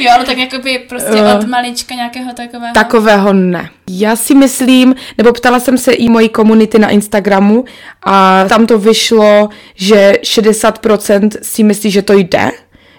Jo, 0.00 0.10
ale 0.14 0.24
tak 0.24 0.38
jakoby 0.38 0.78
prostě 0.88 1.18
Jo. 1.18 1.24
od 1.38 1.46
malička 1.48 1.94
nějakého 1.94 2.32
takového. 2.32 2.74
Takového 2.74 3.32
ne. 3.32 3.70
Já 3.90 4.16
si 4.16 4.34
myslím, 4.34 4.94
nebo 5.18 5.32
ptala 5.32 5.60
jsem 5.60 5.78
se 5.78 5.92
i 5.92 6.08
mojí 6.08 6.28
komunity 6.28 6.78
na 6.78 6.88
Instagramu 6.88 7.64
a 8.02 8.44
tam 8.48 8.66
to 8.66 8.78
vyšlo, 8.78 9.48
že 9.74 10.12
60% 10.22 11.30
si 11.42 11.62
myslí, 11.62 11.90
že 11.90 12.02
to 12.02 12.12
jde, 12.12 12.50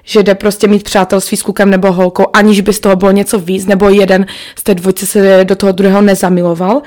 že 0.06 0.24
jde 0.24 0.36
prostě 0.36 0.68
mít 0.68 0.84
přátelství 0.84 1.38
s 1.38 1.41
klukem 1.41 1.70
nebo 1.70 1.91
holkou, 1.91 2.26
aniž 2.34 2.62
by 2.62 2.74
z 2.74 2.80
toho 2.80 2.96
bylo 2.96 3.12
něco 3.12 3.39
víc, 3.39 3.65
nebo 3.65 3.89
jeden 3.89 4.26
z 4.56 4.63
té 4.63 4.76
dvojce 4.76 5.06
se 5.06 5.39
do 5.44 5.56
toho 5.56 5.72
druhého 5.72 6.02
nezamiloval. 6.02 6.82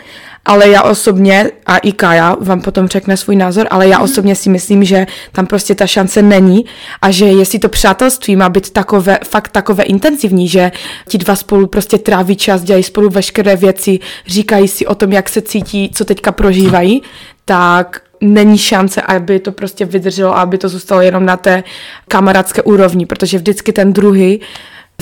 Ale 0.45 0.69
já 0.69 0.83
osobně, 0.83 1.51
a 1.67 1.79
i 1.79 1.93
Kaja 1.93 2.37
vám 2.41 2.61
potom 2.61 2.89
řekne 2.89 3.17
svůj 3.17 3.37
názor, 3.37 3.67
ale 3.71 3.89
já 3.89 3.99
osobně 3.99 4.35
si 4.35 4.51
myslím, 4.51 4.85
že 4.85 5.07
tam 5.33 5.47
prostě 5.47 5.75
ta 5.75 5.87
šance 5.87 6.23
není 6.23 6.65
a 7.03 7.11
že 7.11 7.25
jestli 7.25 7.59
to 7.59 7.69
přátelství 7.69 8.37
má 8.37 8.49
být 8.49 8.71
takové, 8.71 9.19
fakt 9.25 9.49
takové 9.49 9.85
intenzivní, 9.85 10.49
že 10.49 10.73
ti 11.09 11.19
dva 11.19 11.37
spolu 11.37 11.67
prostě 11.67 11.99
tráví 11.99 12.37
čas, 12.37 12.63
dělají 12.63 12.83
spolu 12.85 13.11
veškeré 13.11 13.57
věci, 13.57 13.99
říkají 14.27 14.69
si 14.69 14.87
o 14.87 14.95
tom, 14.95 15.13
jak 15.13 15.29
se 15.29 15.43
cítí, 15.43 15.91
co 15.95 16.05
teďka 16.05 16.33
prožívají, 16.33 17.03
tak 17.45 18.01
není 18.21 18.59
šance, 18.59 19.03
aby 19.03 19.39
to 19.39 19.53
prostě 19.53 19.85
vydrželo 19.85 20.37
a 20.37 20.43
aby 20.43 20.59
to 20.59 20.69
zůstalo 20.69 21.01
jenom 21.01 21.27
na 21.27 21.37
té 21.37 21.65
kamarádské 22.09 22.63
úrovni, 22.63 23.07
protože 23.07 23.39
vždycky 23.39 23.73
ten 23.73 23.93
druhý 23.93 24.41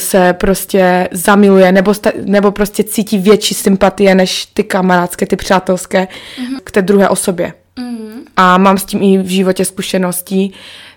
se 0.01 0.33
prostě 0.33 1.09
zamiluje 1.13 1.73
nebo, 1.73 1.95
sta- 1.95 2.13
nebo 2.25 2.51
prostě 2.51 2.85
cítí 2.85 3.19
větší 3.19 3.55
sympatie 3.55 4.15
než 4.15 4.47
ty 4.47 4.65
kamarádské, 4.65 5.27
ty 5.27 5.37
přátelské 5.37 6.03
mm-hmm. 6.03 6.59
k 6.65 6.71
té 6.71 6.83
druhé 6.83 7.09
osobě. 7.09 7.53
Mm-hmm. 7.79 8.21
A 8.37 8.59
mám 8.59 8.79
s 8.79 8.85
tím 8.85 9.03
i 9.03 9.19
v 9.19 9.29
životě 9.29 9.65
zkušeností, 9.65 10.53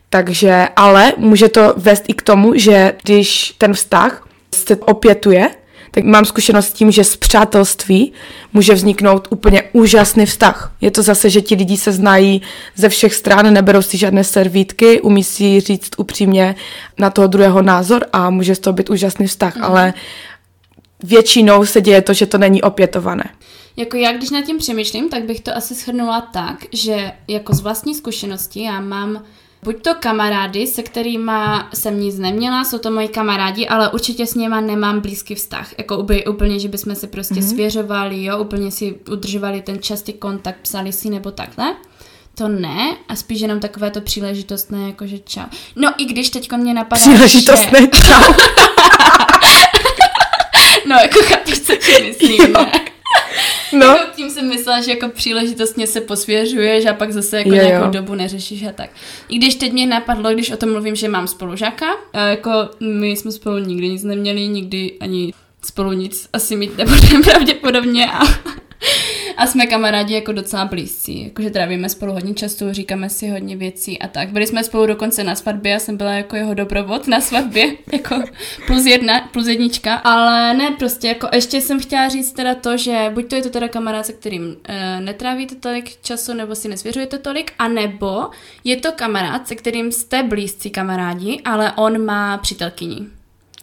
takže, 0.10 0.68
ale 0.76 1.14
může 1.18 1.50
to 1.50 1.74
vést 1.78 2.04
i 2.08 2.14
k 2.14 2.22
tomu, 2.22 2.54
že 2.56 2.94
když 3.04 3.56
ten 3.58 3.74
vztah 3.74 4.28
se 4.56 4.76
opětuje, 4.76 5.50
tak 5.92 6.04
mám 6.04 6.26
zkušenost 6.26 6.68
s 6.68 6.74
tím, 6.74 6.92
že 6.92 7.04
z 7.04 7.16
přátelství 7.16 8.14
může 8.54 8.74
vzniknout 8.74 9.28
úplně 9.30 9.64
úžasný 9.74 10.26
vztah. 10.26 10.74
Je 10.82 10.92
to 10.92 11.04
zase, 11.04 11.30
že 11.30 11.42
ti 11.42 11.56
lidi 11.56 11.78
se 11.78 11.92
znají 11.92 12.42
ze 12.76 12.90
všech 12.90 13.14
stran, 13.14 13.54
neberou 13.54 13.82
si 13.82 13.98
žádné 13.98 14.24
servítky, 14.24 15.02
umí 15.02 15.24
si 15.24 15.60
říct 15.60 15.92
upřímně 15.98 16.56
na 16.98 17.10
toho 17.10 17.28
druhého 17.28 17.62
názor 17.62 18.06
a 18.14 18.30
může 18.30 18.56
z 18.56 18.60
toho 18.60 18.74
být 18.74 18.90
úžasný 18.90 19.28
vztah, 19.28 19.56
mm. 19.56 19.64
ale 19.64 19.94
většinou 21.04 21.66
se 21.66 21.82
děje 21.82 22.02
to, 22.02 22.14
že 22.14 22.26
to 22.26 22.38
není 22.38 22.62
opětované. 22.62 23.24
Jako 23.78 23.98
já, 23.98 24.12
když 24.12 24.30
nad 24.30 24.42
tím 24.42 24.58
přemýšlím, 24.58 25.10
tak 25.10 25.24
bych 25.24 25.42
to 25.42 25.58
asi 25.58 25.76
shrnula 25.76 26.22
tak, 26.22 26.66
že 26.74 27.12
jako 27.28 27.54
z 27.54 27.62
vlastní 27.62 27.96
zkušenosti 27.96 28.64
já 28.64 28.82
mám 28.82 29.24
buď 29.64 29.82
to 29.82 29.96
kamarády, 30.00 30.68
se 30.68 30.84
kterými 30.84 31.32
jsem 31.74 32.00
nic 32.00 32.20
neměla, 32.20 32.64
jsou 32.64 32.78
to 32.78 32.92
moji 32.92 33.08
kamarádi, 33.08 33.68
ale 33.68 33.90
určitě 33.90 34.26
s 34.26 34.36
něma 34.36 34.62
nemám 34.62 35.00
blízký 35.00 35.36
vztah. 35.36 35.74
Jako 35.78 35.98
úplně, 35.98 36.26
úplně 36.26 36.60
že 36.60 36.68
bychom 36.68 36.96
se 36.96 37.08
prostě 37.08 37.36
mm-hmm. 37.36 37.50
svěřovali, 37.50 38.24
jo, 38.24 38.38
úplně 38.38 38.72
si 38.72 38.96
udržovali 39.12 39.62
ten 39.62 39.82
častý 39.82 40.14
kontakt, 40.14 40.58
psali 40.62 40.92
si 40.92 41.10
nebo 41.10 41.32
takhle. 41.32 41.76
To 42.36 42.48
ne, 42.48 42.98
a 43.08 43.16
spíš 43.16 43.42
jenom 43.42 43.60
takové 43.60 43.92
to 43.92 44.02
příležitostné, 44.02 44.88
jakože 44.88 45.20
čau. 45.20 45.46
No 45.76 45.94
i 45.98 46.06
když 46.06 46.30
teď 46.30 46.52
mě 46.52 46.74
napadá, 46.74 47.02
Příležitostné 47.02 47.82
že... 47.82 47.88
čau. 47.88 48.34
No 50.86 50.96
jako 50.96 51.20
chápeš, 51.24 51.60
co 51.62 51.76
ti 51.76 52.04
myslím, 52.04 52.54
ne? 52.54 52.72
No, 53.74 53.86
Jako 53.86 54.12
tím 54.16 54.30
jsem 54.30 54.48
myslela, 54.50 54.82
že 54.82 54.92
jako 54.92 55.10
příležitostně 55.10 55.88
se 55.88 56.02
posvěřuješ 56.02 56.86
a 56.86 56.94
pak 56.94 57.12
zase 57.12 57.38
jako 57.38 57.50
Jo, 57.50 57.56
jo, 57.56 57.62
jo. 57.62 57.68
nějakou 57.68 57.90
dobu 57.92 58.16
neřešíš 58.16 58.64
a 58.64 58.72
tak. 58.72 58.90
I 59.30 59.38
když 59.38 59.56
teď 59.56 59.72
mě 59.74 59.86
napadlo, 59.88 60.34
když 60.34 60.52
o 60.52 60.58
tom 60.58 60.72
mluvím, 60.72 60.96
že 60.96 61.08
mám 61.10 61.28
spolužáka, 61.28 61.86
a 62.14 62.20
jako 62.20 62.52
my 62.80 63.10
jsme 63.10 63.32
spolu 63.32 63.58
nikdy 63.58 63.90
nic 63.90 64.04
neměli, 64.04 64.48
nikdy 64.48 64.94
ani 65.00 65.34
spolu 65.66 65.92
nic 65.92 66.30
asi 66.34 66.56
mít 66.56 66.78
nebudeme 66.78 67.24
pravděpodobně 67.24 68.06
a, 68.12 68.20
a 69.40 69.48
jsme 69.48 69.66
kamarádi 69.68 70.14
jako 70.14 70.32
docela 70.32 70.66
blízcí, 70.66 71.24
jakože 71.24 71.50
trávíme 71.50 71.90
spolu 71.90 72.14
hodně 72.14 72.34
času, 72.34 72.74
říkáme 72.74 73.10
si 73.10 73.30
hodně 73.30 73.56
věcí 73.58 74.00
a 74.00 74.08
tak. 74.08 74.30
Byli 74.30 74.48
jsme 74.48 74.64
spolu 74.64 74.86
dokonce 74.86 75.24
na 75.24 75.36
svatbě, 75.36 75.72
já 75.72 75.80
jsem 75.80 75.98
byla 75.98 76.12
jako 76.14 76.36
jeho 76.36 76.54
doprovod 76.54 77.08
na 77.08 77.22
svatbě, 77.22 77.66
jako 77.94 78.16
plus 78.68 78.86
jedna, 78.86 79.22
plus 79.34 79.48
jednička, 79.48 79.96
ale 79.96 80.54
ne 80.54 80.72
prostě 80.80 81.08
jako 81.08 81.28
ještě 81.34 81.62
jsem 81.62 81.80
chtěla 81.80 82.10
říct 82.10 82.32
teda 82.32 82.56
to, 82.56 82.78
že 82.78 83.12
buď 83.14 83.28
to 83.30 83.36
je 83.36 83.42
to 83.44 83.50
teda 83.50 83.68
kamarád, 83.68 84.06
se 84.06 84.14
kterým 84.14 84.56
e, 84.68 85.02
netrávíte 85.02 85.56
tolik 85.56 86.02
času 86.02 86.34
nebo 86.34 86.56
si 86.56 86.68
nesvěřujete 86.68 87.18
tolik, 87.18 87.52
anebo 87.60 88.26
je 88.64 88.76
to 88.76 88.92
kamarád, 88.92 89.48
se 89.48 89.56
kterým 89.56 89.92
jste 89.92 90.24
blízcí 90.24 90.70
kamarádi, 90.70 91.42
ale 91.46 91.72
on 91.76 92.06
má 92.06 92.38
přítelkyni. 92.38 92.98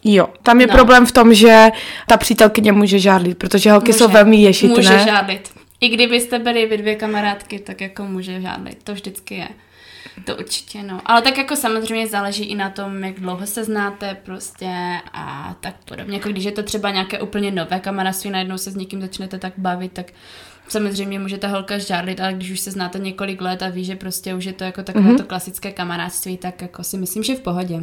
jo, 0.03 0.27
tam 0.43 0.61
je 0.61 0.67
No. 0.67 0.73
problém 0.73 1.05
v 1.05 1.11
tom, 1.11 1.33
že 1.33 1.67
ta 2.07 2.17
přítelkyně 2.17 2.71
může 2.71 2.99
žádlit, 2.99 3.37
protože 3.37 3.71
holky 3.71 3.93
jsou 3.93 4.07
velmi 4.07 4.37
ješitné. 4.37 4.75
Může 4.75 4.99
žádlit. 4.99 5.56
I 5.79 5.89
kdybyste 5.89 6.39
byli 6.39 6.65
vy 6.65 6.77
dvě 6.77 6.95
kamarádky, 6.95 7.59
tak 7.59 7.81
jako 7.81 8.03
může 8.03 8.41
žádlit. 8.41 8.83
To 8.83 8.93
vždycky 8.93 9.35
je. 9.35 9.47
To 10.25 10.35
určitě, 10.35 10.83
no. 10.83 11.01
Ale 11.05 11.21
tak 11.21 11.37
jako 11.37 11.55
samozřejmě 11.55 12.07
záleží 12.07 12.43
i 12.43 12.55
na 12.55 12.69
tom, 12.69 13.03
jak 13.03 13.19
dlouho 13.19 13.47
se 13.47 13.63
znáte 13.63 14.17
prostě 14.23 14.99
a 15.13 15.55
tak 15.59 15.75
podobně. 15.85 16.17
Jako 16.17 16.29
když 16.29 16.43
je 16.43 16.51
to 16.51 16.63
třeba 16.63 16.91
nějaké 16.91 17.19
úplně 17.19 17.51
nové 17.51 17.79
kamarádství, 17.79 18.29
najednou 18.29 18.57
se 18.57 18.71
s 18.71 18.75
někým 18.75 19.01
začnete 19.01 19.39
tak 19.39 19.53
bavit, 19.57 19.91
tak 19.91 20.11
samozřejmě 20.67 21.19
může 21.19 21.37
ta 21.37 21.47
holka 21.47 21.77
žádlit, 21.77 22.19
ale 22.19 22.33
když 22.33 22.51
už 22.51 22.59
se 22.59 22.71
znáte 22.71 22.99
několik 22.99 23.41
let 23.41 23.63
a 23.63 23.69
ví, 23.69 23.85
že 23.85 23.95
prostě 23.95 24.33
už 24.35 24.45
je 24.45 24.53
to 24.53 24.63
jako 24.63 24.83
takové 24.83 25.05
Mhm. 25.05 25.17
to 25.17 25.23
klasické 25.23 25.71
kamarádství, 25.71 26.37
tak 26.37 26.61
jako 26.61 26.83
si 26.83 26.97
myslím, 26.97 27.23
že 27.23 27.35
v 27.35 27.39
pohodě. 27.39 27.79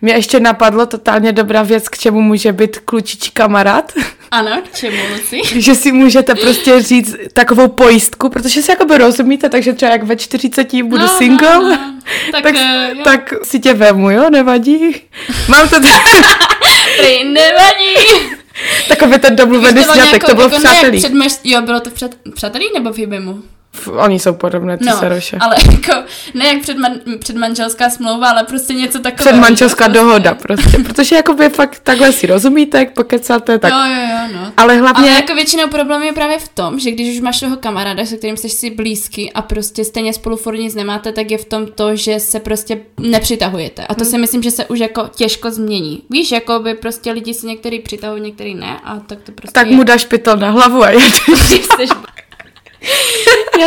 Mě 0.00 0.12
ještě 0.12 0.40
napadlo 0.40 0.86
totálně 0.86 1.32
dobrá 1.32 1.62
věc, 1.62 1.88
k 1.88 1.98
čemu 1.98 2.20
může 2.22 2.52
být 2.52 2.78
klučičí 2.78 3.30
kamarád. 3.30 3.92
Ano, 4.32 4.62
k 4.72 4.76
čemu, 4.76 4.96
Luci? 5.14 5.40
že 5.60 5.74
si 5.74 5.92
můžete 5.92 6.34
prostě 6.34 6.82
říct 6.82 7.16
takovou 7.32 7.68
pojistku, 7.68 8.28
protože 8.28 8.62
si 8.62 8.70
jakoby 8.70 8.98
rozumíte, 8.98 9.48
takže 9.48 9.72
třeba 9.72 9.92
jak 9.92 10.02
ve 10.02 10.16
40 10.16 10.82
budu 10.82 11.02
No, 11.02 11.08
single, 11.08 11.54
no, 11.54 11.70
no. 11.70 11.94
Tak, 12.32 12.42
tak, 12.42 12.54
jo. 12.54 13.04
tak 13.04 13.34
si 13.42 13.60
tě 13.60 13.74
vemu, 13.74 14.10
jo, 14.10 14.30
nevadí. 14.30 14.96
Mám 15.48 15.68
to 15.68 15.76
Prý 17.00 17.24
nevadí. 17.24 17.94
Takový 18.88 19.18
ten 19.18 19.36
domluvený 19.36 19.80
nějakou- 19.94 20.26
to 20.26 20.34
bylo 20.34 20.48
v 20.48 20.52
jako 20.52 20.64
ne. 20.64 20.98
Předmeš, 20.98 21.32
jo, 21.44 21.62
bylo 21.62 21.80
to 21.80 21.90
v 21.90 21.94
přátelí 22.34 22.64
nebo 22.74 22.92
v 22.92 22.96
Hibimu? 22.98 23.42
Oni 23.96 24.18
jsou 24.18 24.32
podobné, 24.34 24.78
ty 24.78 24.84
No, 24.84 24.96
seroše. 24.98 25.36
ale 25.40 25.56
jako, 25.72 26.02
ne 26.34 26.46
jak 26.46 26.62
předman, 26.62 26.92
předmanželská 27.18 27.90
smlouva, 27.90 28.30
ale 28.30 28.44
prostě 28.44 28.74
něco 28.74 28.98
takového. 28.98 29.30
Předmanželská 29.32 29.84
prostě. 29.84 29.98
dohoda 30.00 30.34
prostě, 30.34 30.78
protože 30.78 31.16
jakoby 31.16 31.48
fakt 31.48 31.78
takhle 31.82 32.12
si 32.12 32.26
rozumíte, 32.26 32.78
jak 32.78 32.92
pokecáte, 32.92 33.58
tak. 33.58 33.72
Jo, 33.72 33.78
jo, 33.94 34.00
jo, 34.10 34.34
no. 34.34 34.52
Ale 34.56 34.76
hlavně, 34.76 35.08
Ale 35.10 35.20
jako 35.20 35.34
většinou 35.34 35.68
problém 35.68 36.02
je 36.02 36.12
právě 36.12 36.38
v 36.38 36.48
tom, 36.48 36.78
že 36.78 36.90
když 36.90 37.14
už 37.16 37.20
máš 37.20 37.40
toho 37.40 37.56
kamaráda, 37.56 38.06
se 38.06 38.16
kterým 38.16 38.36
jsi 38.36 38.48
si 38.48 38.70
blízký 38.70 39.32
a 39.32 39.42
prostě 39.42 39.84
stejně 39.84 40.12
spolu 40.12 40.36
furt 40.36 40.56
nic 40.56 40.74
nemáte, 40.74 41.12
tak 41.12 41.30
je 41.30 41.38
v 41.38 41.44
tom 41.44 41.66
to, 41.66 41.96
že 41.96 42.20
se 42.20 42.40
prostě 42.40 42.78
nepřitahujete. 43.00 43.86
A 43.86 43.94
to 43.94 44.04
si 44.04 44.18
myslím, 44.18 44.42
že 44.42 44.50
se 44.50 44.64
už 44.66 44.78
jako 44.78 45.08
těžko 45.16 45.50
změní. 45.50 46.02
Víš, 46.10 46.32
jako 46.32 46.58
by 46.58 46.74
prostě 46.74 47.12
lidi 47.12 47.34
si 47.34 47.46
některý 47.46 47.78
přitahují, 47.78 48.22
některý 48.22 48.54
ne 48.54 48.76
a 48.84 48.98
tak 49.00 49.18
to 49.22 49.32
prostě 49.32 49.52
tak 49.54 49.66
je. 49.70 49.76
mu 49.76 49.82
dáš 49.82 50.04
pytel 50.04 50.36
na 50.36 50.50
hlavu 50.50 50.82
a 50.84 50.90
je. 50.90 50.98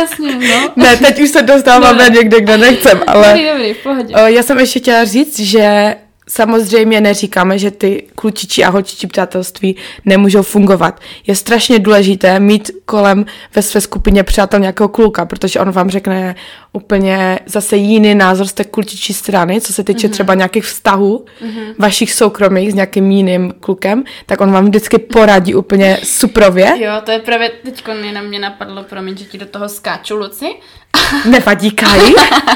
Jasně, 0.00 0.48
no. 0.48 0.70
Ne, 0.76 0.96
teď 0.96 1.20
už 1.20 1.30
se 1.30 1.42
dostáváme 1.42 2.08
Ne. 2.10 2.16
někde, 2.16 2.40
kde 2.40 2.58
nechcem, 2.58 3.00
ale... 3.06 3.28
Dobrý, 3.28 3.46
dobrý, 3.48 3.74
v 3.74 3.82
pohodě. 3.82 4.14
O, 4.14 4.18
Já 4.26 4.42
jsem 4.42 4.58
ještě 4.58 4.78
chtěla 4.80 5.04
říct, 5.04 5.40
že 5.40 5.94
samozřejmě 6.28 7.00
neříkáme, 7.00 7.58
že 7.58 7.70
ty 7.70 8.02
klučičí 8.14 8.64
a 8.64 8.70
holčičí 8.70 9.06
přátelství 9.06 9.76
nemůžou 10.04 10.42
fungovat. 10.42 11.00
Je 11.26 11.36
strašně 11.36 11.78
důležité 11.78 12.40
mít 12.40 12.70
kolem 12.84 13.26
ve 13.54 13.62
své 13.62 13.80
skupině 13.80 14.22
přátel 14.22 14.60
nějakého 14.60 14.88
kluka, 14.88 15.24
protože 15.24 15.60
on 15.60 15.70
vám 15.70 15.90
řekne 15.90 16.34
úplně 16.76 17.38
zase 17.46 17.76
jiný 17.76 18.14
názor 18.14 18.46
z 18.46 18.52
té 18.52 18.64
klučičí 18.64 19.14
strany, 19.14 19.60
co 19.60 19.72
se 19.72 19.84
týče 19.84 20.06
mm-hmm. 20.06 20.10
třeba 20.10 20.34
nějakých 20.34 20.64
vztahů 20.64 21.24
mm-hmm. 21.40 21.74
vašich 21.78 22.12
soukromých 22.12 22.72
s 22.72 22.74
nějakým 22.74 23.10
jiným 23.10 23.54
klukem, 23.60 24.04
tak 24.26 24.40
on 24.40 24.52
vám 24.52 24.64
vždycky 24.64 24.98
poradí 24.98 25.54
úplně 25.54 25.98
suprově. 26.04 26.74
Jo, 26.78 26.92
to 27.04 27.10
je 27.10 27.18
právě 27.18 27.50
teď 27.64 27.84
jenom 28.04 28.24
mě 28.24 28.38
napadlo, 28.38 28.82
promiň, 28.82 29.16
že 29.16 29.24
ti 29.24 29.38
do 29.38 29.46
toho 29.46 29.68
skáču, 29.68 30.16
Luci, 30.16 30.46
Nevadí, 31.24 31.70
Kai? 31.70 32.14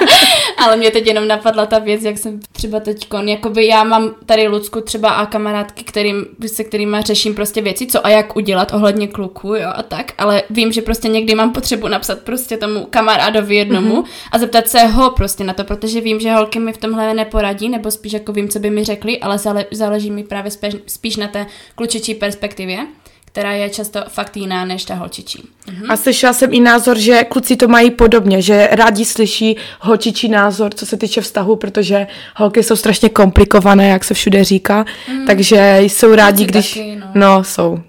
ale 0.58 0.76
mě 0.76 0.90
teď 0.90 1.06
jenom 1.06 1.28
napadla 1.28 1.66
ta 1.66 1.78
věc, 1.78 2.02
jak 2.02 2.18
jsem 2.18 2.40
třeba 2.52 2.80
teď, 2.80 3.06
jakoby 3.24 3.66
já 3.66 3.84
mám 3.84 4.14
tady 4.26 4.48
Lucku 4.48 4.80
třeba 4.80 5.10
a 5.10 5.26
kamarádky, 5.26 5.84
kterým, 5.84 6.26
se 6.46 6.64
kterými 6.64 6.96
řeším 7.00 7.34
prostě 7.34 7.62
věci, 7.62 7.86
co 7.86 8.06
a 8.06 8.08
jak 8.08 8.36
udělat 8.36 8.72
ohledně 8.74 9.08
kluku, 9.08 9.54
jo, 9.54 9.72
a 9.74 9.82
tak, 9.82 10.12
ale 10.18 10.42
vím, 10.50 10.72
že 10.72 10.82
prostě 10.82 11.08
někdy 11.08 11.34
mám 11.34 11.52
potřebu 11.52 11.88
napsat 11.88 12.18
prostě 12.18 12.56
tomu 12.56 12.86
kamarádovi 12.90 13.56
jednomu 13.56 14.02
mm-hmm. 14.02 14.09
A 14.32 14.38
zeptat 14.38 14.68
se 14.68 14.86
ho 14.86 15.10
prostě 15.10 15.44
na 15.44 15.52
to, 15.52 15.64
protože 15.64 16.00
vím, 16.00 16.20
že 16.20 16.32
holky 16.32 16.58
mi 16.58 16.72
v 16.72 16.78
tomhle 16.78 17.14
neporadí, 17.14 17.68
nebo 17.68 17.90
spíš 17.90 18.12
jako 18.12 18.32
vím, 18.32 18.48
co 18.48 18.58
by 18.58 18.70
mi 18.70 18.84
řekli, 18.84 19.18
ale 19.20 19.38
zále, 19.38 19.66
záleží 19.70 20.10
mi 20.10 20.24
právě 20.24 20.50
spíš, 20.50 20.76
spíš 20.86 21.16
na 21.16 21.28
té 21.28 21.46
klučičí 21.74 22.14
perspektivě 22.14 22.86
která 23.32 23.52
je 23.52 23.70
často 23.70 24.00
fakt 24.08 24.36
jiná 24.36 24.64
než 24.64 24.84
ta 24.84 24.94
holčičí. 24.94 25.48
Mhm. 25.72 25.90
A 25.90 25.96
slyšela 25.96 26.32
jsem 26.32 26.54
i 26.54 26.60
názor, 26.60 26.98
že 26.98 27.24
kluci 27.24 27.56
to 27.56 27.68
mají 27.68 27.90
podobně, 27.90 28.42
že 28.42 28.68
rádi 28.72 29.04
slyší 29.04 29.56
holčičí 29.80 30.28
názor, 30.28 30.74
co 30.74 30.86
se 30.86 30.96
týče 30.96 31.20
vztahu, 31.20 31.56
protože 31.56 32.06
holky 32.36 32.62
jsou 32.62 32.76
strašně 32.76 33.08
komplikované, 33.08 33.88
jak 33.88 34.04
se 34.04 34.14
všude 34.14 34.44
říká, 34.44 34.84
takže 35.26 35.78
jsou 35.80 36.14
rádi, 36.14 36.46
Kluci 36.46 36.52
když... 36.52 36.74
taky, 36.74 36.96
no. 36.96 37.06
no, 37.14 37.44
jsou. 37.44 37.80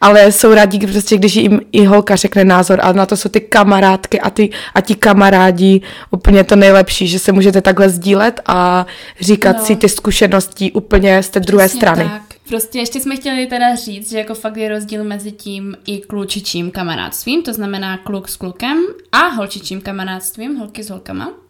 Ale 0.00 0.32
jsou 0.32 0.54
rádi, 0.54 0.78
kdy 0.78 0.92
prostě, 0.92 1.16
když 1.16 1.36
jim 1.36 1.60
i 1.72 1.84
holka 1.84 2.16
řekne 2.16 2.44
názor 2.44 2.78
a 2.82 2.92
na 2.92 3.06
to 3.06 3.16
jsou 3.16 3.28
ty 3.28 3.40
kamarádky 3.40 4.20
a, 4.20 4.30
ty, 4.30 4.50
a 4.74 4.80
ti 4.80 4.94
kamarádi 4.94 5.80
úplně 6.10 6.44
to 6.44 6.56
nejlepší, 6.56 7.08
že 7.08 7.18
se 7.18 7.32
můžete 7.32 7.60
takhle 7.60 7.88
sdílet 7.88 8.40
a 8.46 8.86
říkat 9.20 9.56
No. 9.58 9.64
si 9.64 9.76
ty 9.76 9.88
zkušenosti 9.88 10.72
úplně 10.72 11.22
z 11.22 11.28
té 11.28 11.40
druhé 11.40 11.64
Přesně 11.66 11.78
strany. 11.78 12.04
Tak. 12.04 12.22
Prostě 12.48 12.78
ještě 12.78 13.00
jsme 13.00 13.16
chtěli 13.16 13.46
teda 13.46 13.74
říct, 13.74 14.10
že 14.10 14.18
jako 14.18 14.34
fakt 14.34 14.56
je 14.56 14.68
rozdíl 14.68 15.04
mezi 15.04 15.32
tím 15.32 15.76
i 15.86 16.00
klučičím 16.00 16.70
kamarádstvím, 16.70 17.42
to 17.42 17.52
znamená 17.52 17.96
kluk 17.96 18.28
s 18.28 18.36
klukem 18.36 18.78
a 19.12 19.18
holčičím 19.18 19.80
kamarádstvím, 19.80 20.56
holky 20.56 20.82
s 20.82 20.90
holkama. 20.90 21.41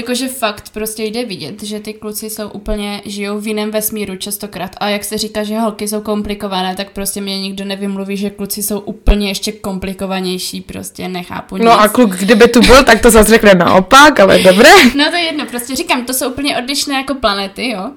Jakože 0.00 0.28
fakt 0.28 0.70
prostě 0.70 1.04
jde 1.04 1.24
vidět, 1.24 1.62
že 1.62 1.80
ty 1.80 1.92
kluci 1.92 2.30
jsou 2.30 2.48
úplně, 2.48 3.02
žijou 3.04 3.40
v 3.40 3.46
jiném 3.46 3.70
vesmíru 3.70 4.16
častokrát. 4.16 4.76
A 4.80 4.88
jak 4.88 5.04
se 5.04 5.18
říká, 5.18 5.42
že 5.42 5.58
holky 5.58 5.88
jsou 5.88 6.00
komplikované, 6.00 6.76
tak 6.76 6.90
prostě 6.90 7.20
mě 7.20 7.40
nikdo 7.40 7.64
nevymluví, 7.64 8.16
že 8.16 8.30
kluci 8.30 8.62
jsou 8.62 8.78
úplně 8.78 9.28
ještě 9.28 9.52
komplikovanější, 9.52 10.60
prostě 10.60 11.08
nechápu 11.08 11.56
nic. 11.56 11.64
No 11.64 11.80
a 11.80 11.88
kluk, 11.88 12.10
kdyby 12.16 12.48
tu 12.48 12.60
byl, 12.60 12.84
tak 12.84 13.02
to 13.02 13.10
zase 13.10 13.30
řekne 13.30 13.54
naopak, 13.54 14.20
ale 14.20 14.38
dobré. 14.38 14.70
No 14.96 15.10
to 15.10 15.16
je 15.16 15.22
jedno, 15.22 15.46
prostě 15.46 15.76
říkám, 15.76 16.04
to 16.04 16.14
jsou 16.14 16.30
úplně 16.30 16.58
odlišné 16.58 16.94
jako 16.94 17.14
planety, 17.14 17.68
jo. 17.68 17.90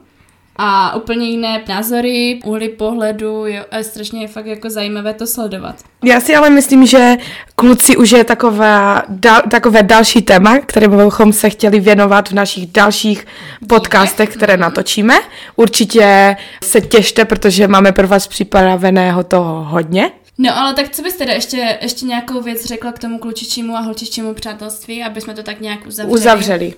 A 0.56 0.96
úplně 0.96 1.30
jiné 1.30 1.63
názory, 1.68 2.39
úhly 2.46 2.70
pohledu, 2.70 3.46
jo, 3.48 3.63
a 3.72 3.84
strašně 3.84 4.22
je 4.22 4.28
fakt 4.28 4.46
jako 4.46 4.70
zajímavé 4.70 5.13
to 5.13 5.28
sledovat. 5.28 5.76
Já 6.04 6.20
si 6.20 6.36
ale 6.36 6.50
myslím, 6.50 6.86
že 6.86 7.18
kluci 7.56 7.98
už 7.98 8.12
je 8.12 8.24
taková, 8.24 9.04
dal, 9.10 9.42
takové 9.52 9.84
další 9.84 10.22
téma, 10.22 10.60
kterému 10.60 11.06
bychom 11.06 11.34
se 11.34 11.50
chtěli 11.50 11.80
věnovat 11.80 12.30
v 12.30 12.34
našich 12.34 12.72
dalších 12.72 13.28
podcastech, 13.68 14.30
které 14.30 14.58
natočíme. 14.58 15.16
Určitě 15.56 16.36
se 16.63 16.82
těšte, 16.82 17.26
protože 17.26 17.68
máme 17.68 17.92
pro 17.92 18.08
vás 18.08 18.28
připraveného 18.28 19.24
toho 19.24 19.63
hodně. 19.63 20.12
No 20.38 20.58
ale 20.58 20.74
tak 20.74 20.89
co 20.89 21.02
bys 21.02 21.16
teda 21.16 21.34
ještě, 21.34 21.78
ještě 21.82 22.06
nějakou 22.06 22.42
věc 22.42 22.66
řekla 22.66 22.92
k 22.92 23.00
tomu 23.00 23.20
klučičímu 23.20 23.76
a 23.76 23.80
holčičímu 23.80 24.34
přátelství, 24.34 25.04
aby 25.04 25.22
jsme 25.22 25.34
to 25.34 25.44
tak 25.44 25.62
nějak 25.62 25.88
uzavřeli? 25.88 26.20
Uzavřeli. 26.20 26.74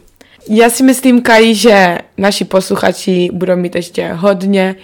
Já 0.49 0.69
si 0.69 0.83
myslím, 0.83 1.21
Kaji, 1.21 1.55
že 1.55 1.97
naši 2.17 2.45
posluchači 2.45 3.29
budou 3.33 3.55
mít 3.55 3.75
ještě 3.75 4.07
hodně 4.13 4.75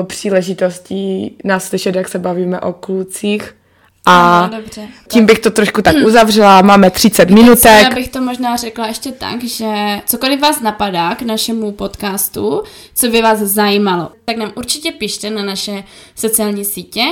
uh, 0.00 0.06
příležitostí 0.06 1.36
nás 1.44 1.64
slyšet, 1.64 1.94
jak 1.94 2.08
se 2.08 2.18
bavíme 2.18 2.60
o 2.60 2.72
klucích. 2.72 3.54
A 4.06 4.38
Ano, 4.40 4.56
dobře. 4.56 4.82
tím 5.08 5.26
bych 5.26 5.38
to 5.38 5.50
trošku 5.50 5.82
tak 5.82 5.96
uzavřela. 6.06 6.62
Máme 6.62 6.90
30 6.90 7.30
Já 7.30 7.34
minutek. 7.34 7.94
bych 7.94 8.08
to 8.08 8.20
možná 8.22 8.56
řekla 8.56 8.86
ještě 8.86 9.12
tak, 9.12 9.44
že 9.44 9.66
cokoliv 10.06 10.40
vás 10.40 10.60
napadá 10.60 11.14
k 11.14 11.22
našemu 11.22 11.72
podcastu, 11.72 12.62
co 12.94 13.08
by 13.08 13.22
vás 13.22 13.38
zajímalo, 13.38 14.10
tak 14.24 14.36
nám 14.36 14.52
určitě 14.56 14.92
pište 14.92 15.30
na 15.30 15.44
naše 15.44 15.84
sociální 16.14 16.64
sítě, 16.64 17.02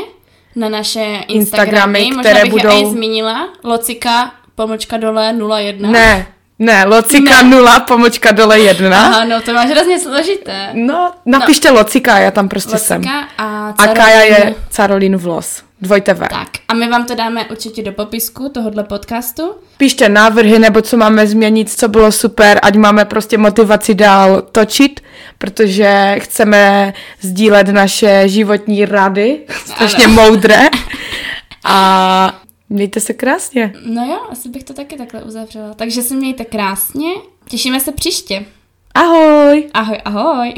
na 0.56 0.68
naše 0.68 1.00
Instagramy, 1.28 1.98
Instagramy, 2.00 2.04
možná 2.06 2.22
které 2.22 2.42
bych 2.44 2.52
budou- 2.52 2.68
je 2.68 2.80
i 2.82 2.86
zmínila, 2.90 3.48
locika, 3.64 4.32
pomlčka 4.54 4.96
dole 4.96 5.32
01. 5.32 5.90
Ne, 5.90 6.26
ne, 6.58 6.84
locika 6.84 7.42
Ne. 7.42 7.48
nula, 7.48 7.80
pomočka 7.80 8.32
dole 8.32 8.60
jedna. 8.60 9.06
Aha, 9.06 9.24
no 9.24 9.40
to 9.40 9.52
máš 9.52 9.70
hrozně 9.70 10.00
složité. 10.00 10.68
No, 10.72 11.12
napište 11.26 11.70
locika, 11.70 12.18
já 12.18 12.30
tam 12.30 12.48
prostě 12.48 12.78
jsem. 12.78 12.96
Locika 12.96 13.28
a, 13.38 13.68
A 13.78 13.86
Kaja 13.86 14.20
je 14.20 14.54
Carolin 14.70 15.16
Vlos. 15.16 15.62
Dvojte 15.80 16.14
V. 16.14 16.18
Tak, 16.28 16.48
a 16.68 16.74
my 16.74 16.88
vám 16.88 17.04
to 17.04 17.14
dáme 17.14 17.44
určitě 17.44 17.82
do 17.82 17.92
popisku 17.92 18.48
tohohle 18.48 18.84
podcastu. 18.84 19.54
Píšte 19.76 20.08
návrhy, 20.08 20.58
nebo 20.58 20.82
co 20.82 20.96
máme 20.96 21.26
změnit, 21.26 21.70
co 21.78 21.88
bylo 21.88 22.12
super, 22.12 22.58
ať 22.62 22.76
máme 22.76 23.04
prostě 23.04 23.38
motivaci 23.38 23.94
dál 23.94 24.42
točit, 24.52 25.00
protože 25.38 26.16
chceme 26.18 26.92
sdílet 27.20 27.68
naše 27.68 28.28
životní 28.28 28.84
rady, 28.84 29.38
strašně 29.66 30.06
moudré. 30.08 30.60
A 31.64 32.32
mějte 32.68 33.00
se 33.00 33.12
krásně. 33.12 33.72
No 33.84 34.04
jo, 34.06 34.26
asi 34.30 34.48
bych 34.48 34.64
to 34.64 34.74
taky 34.74 34.96
takhle 34.96 35.22
uzavřela. 35.22 35.74
Takže 35.74 36.02
se 36.02 36.14
mějte 36.14 36.44
krásně, 36.44 37.10
těšíme 37.48 37.80
se 37.80 37.92
příště. 37.92 38.46
Ahoj! 38.94 39.70
Ahoj, 39.74 40.00
ahoj. 40.04 40.54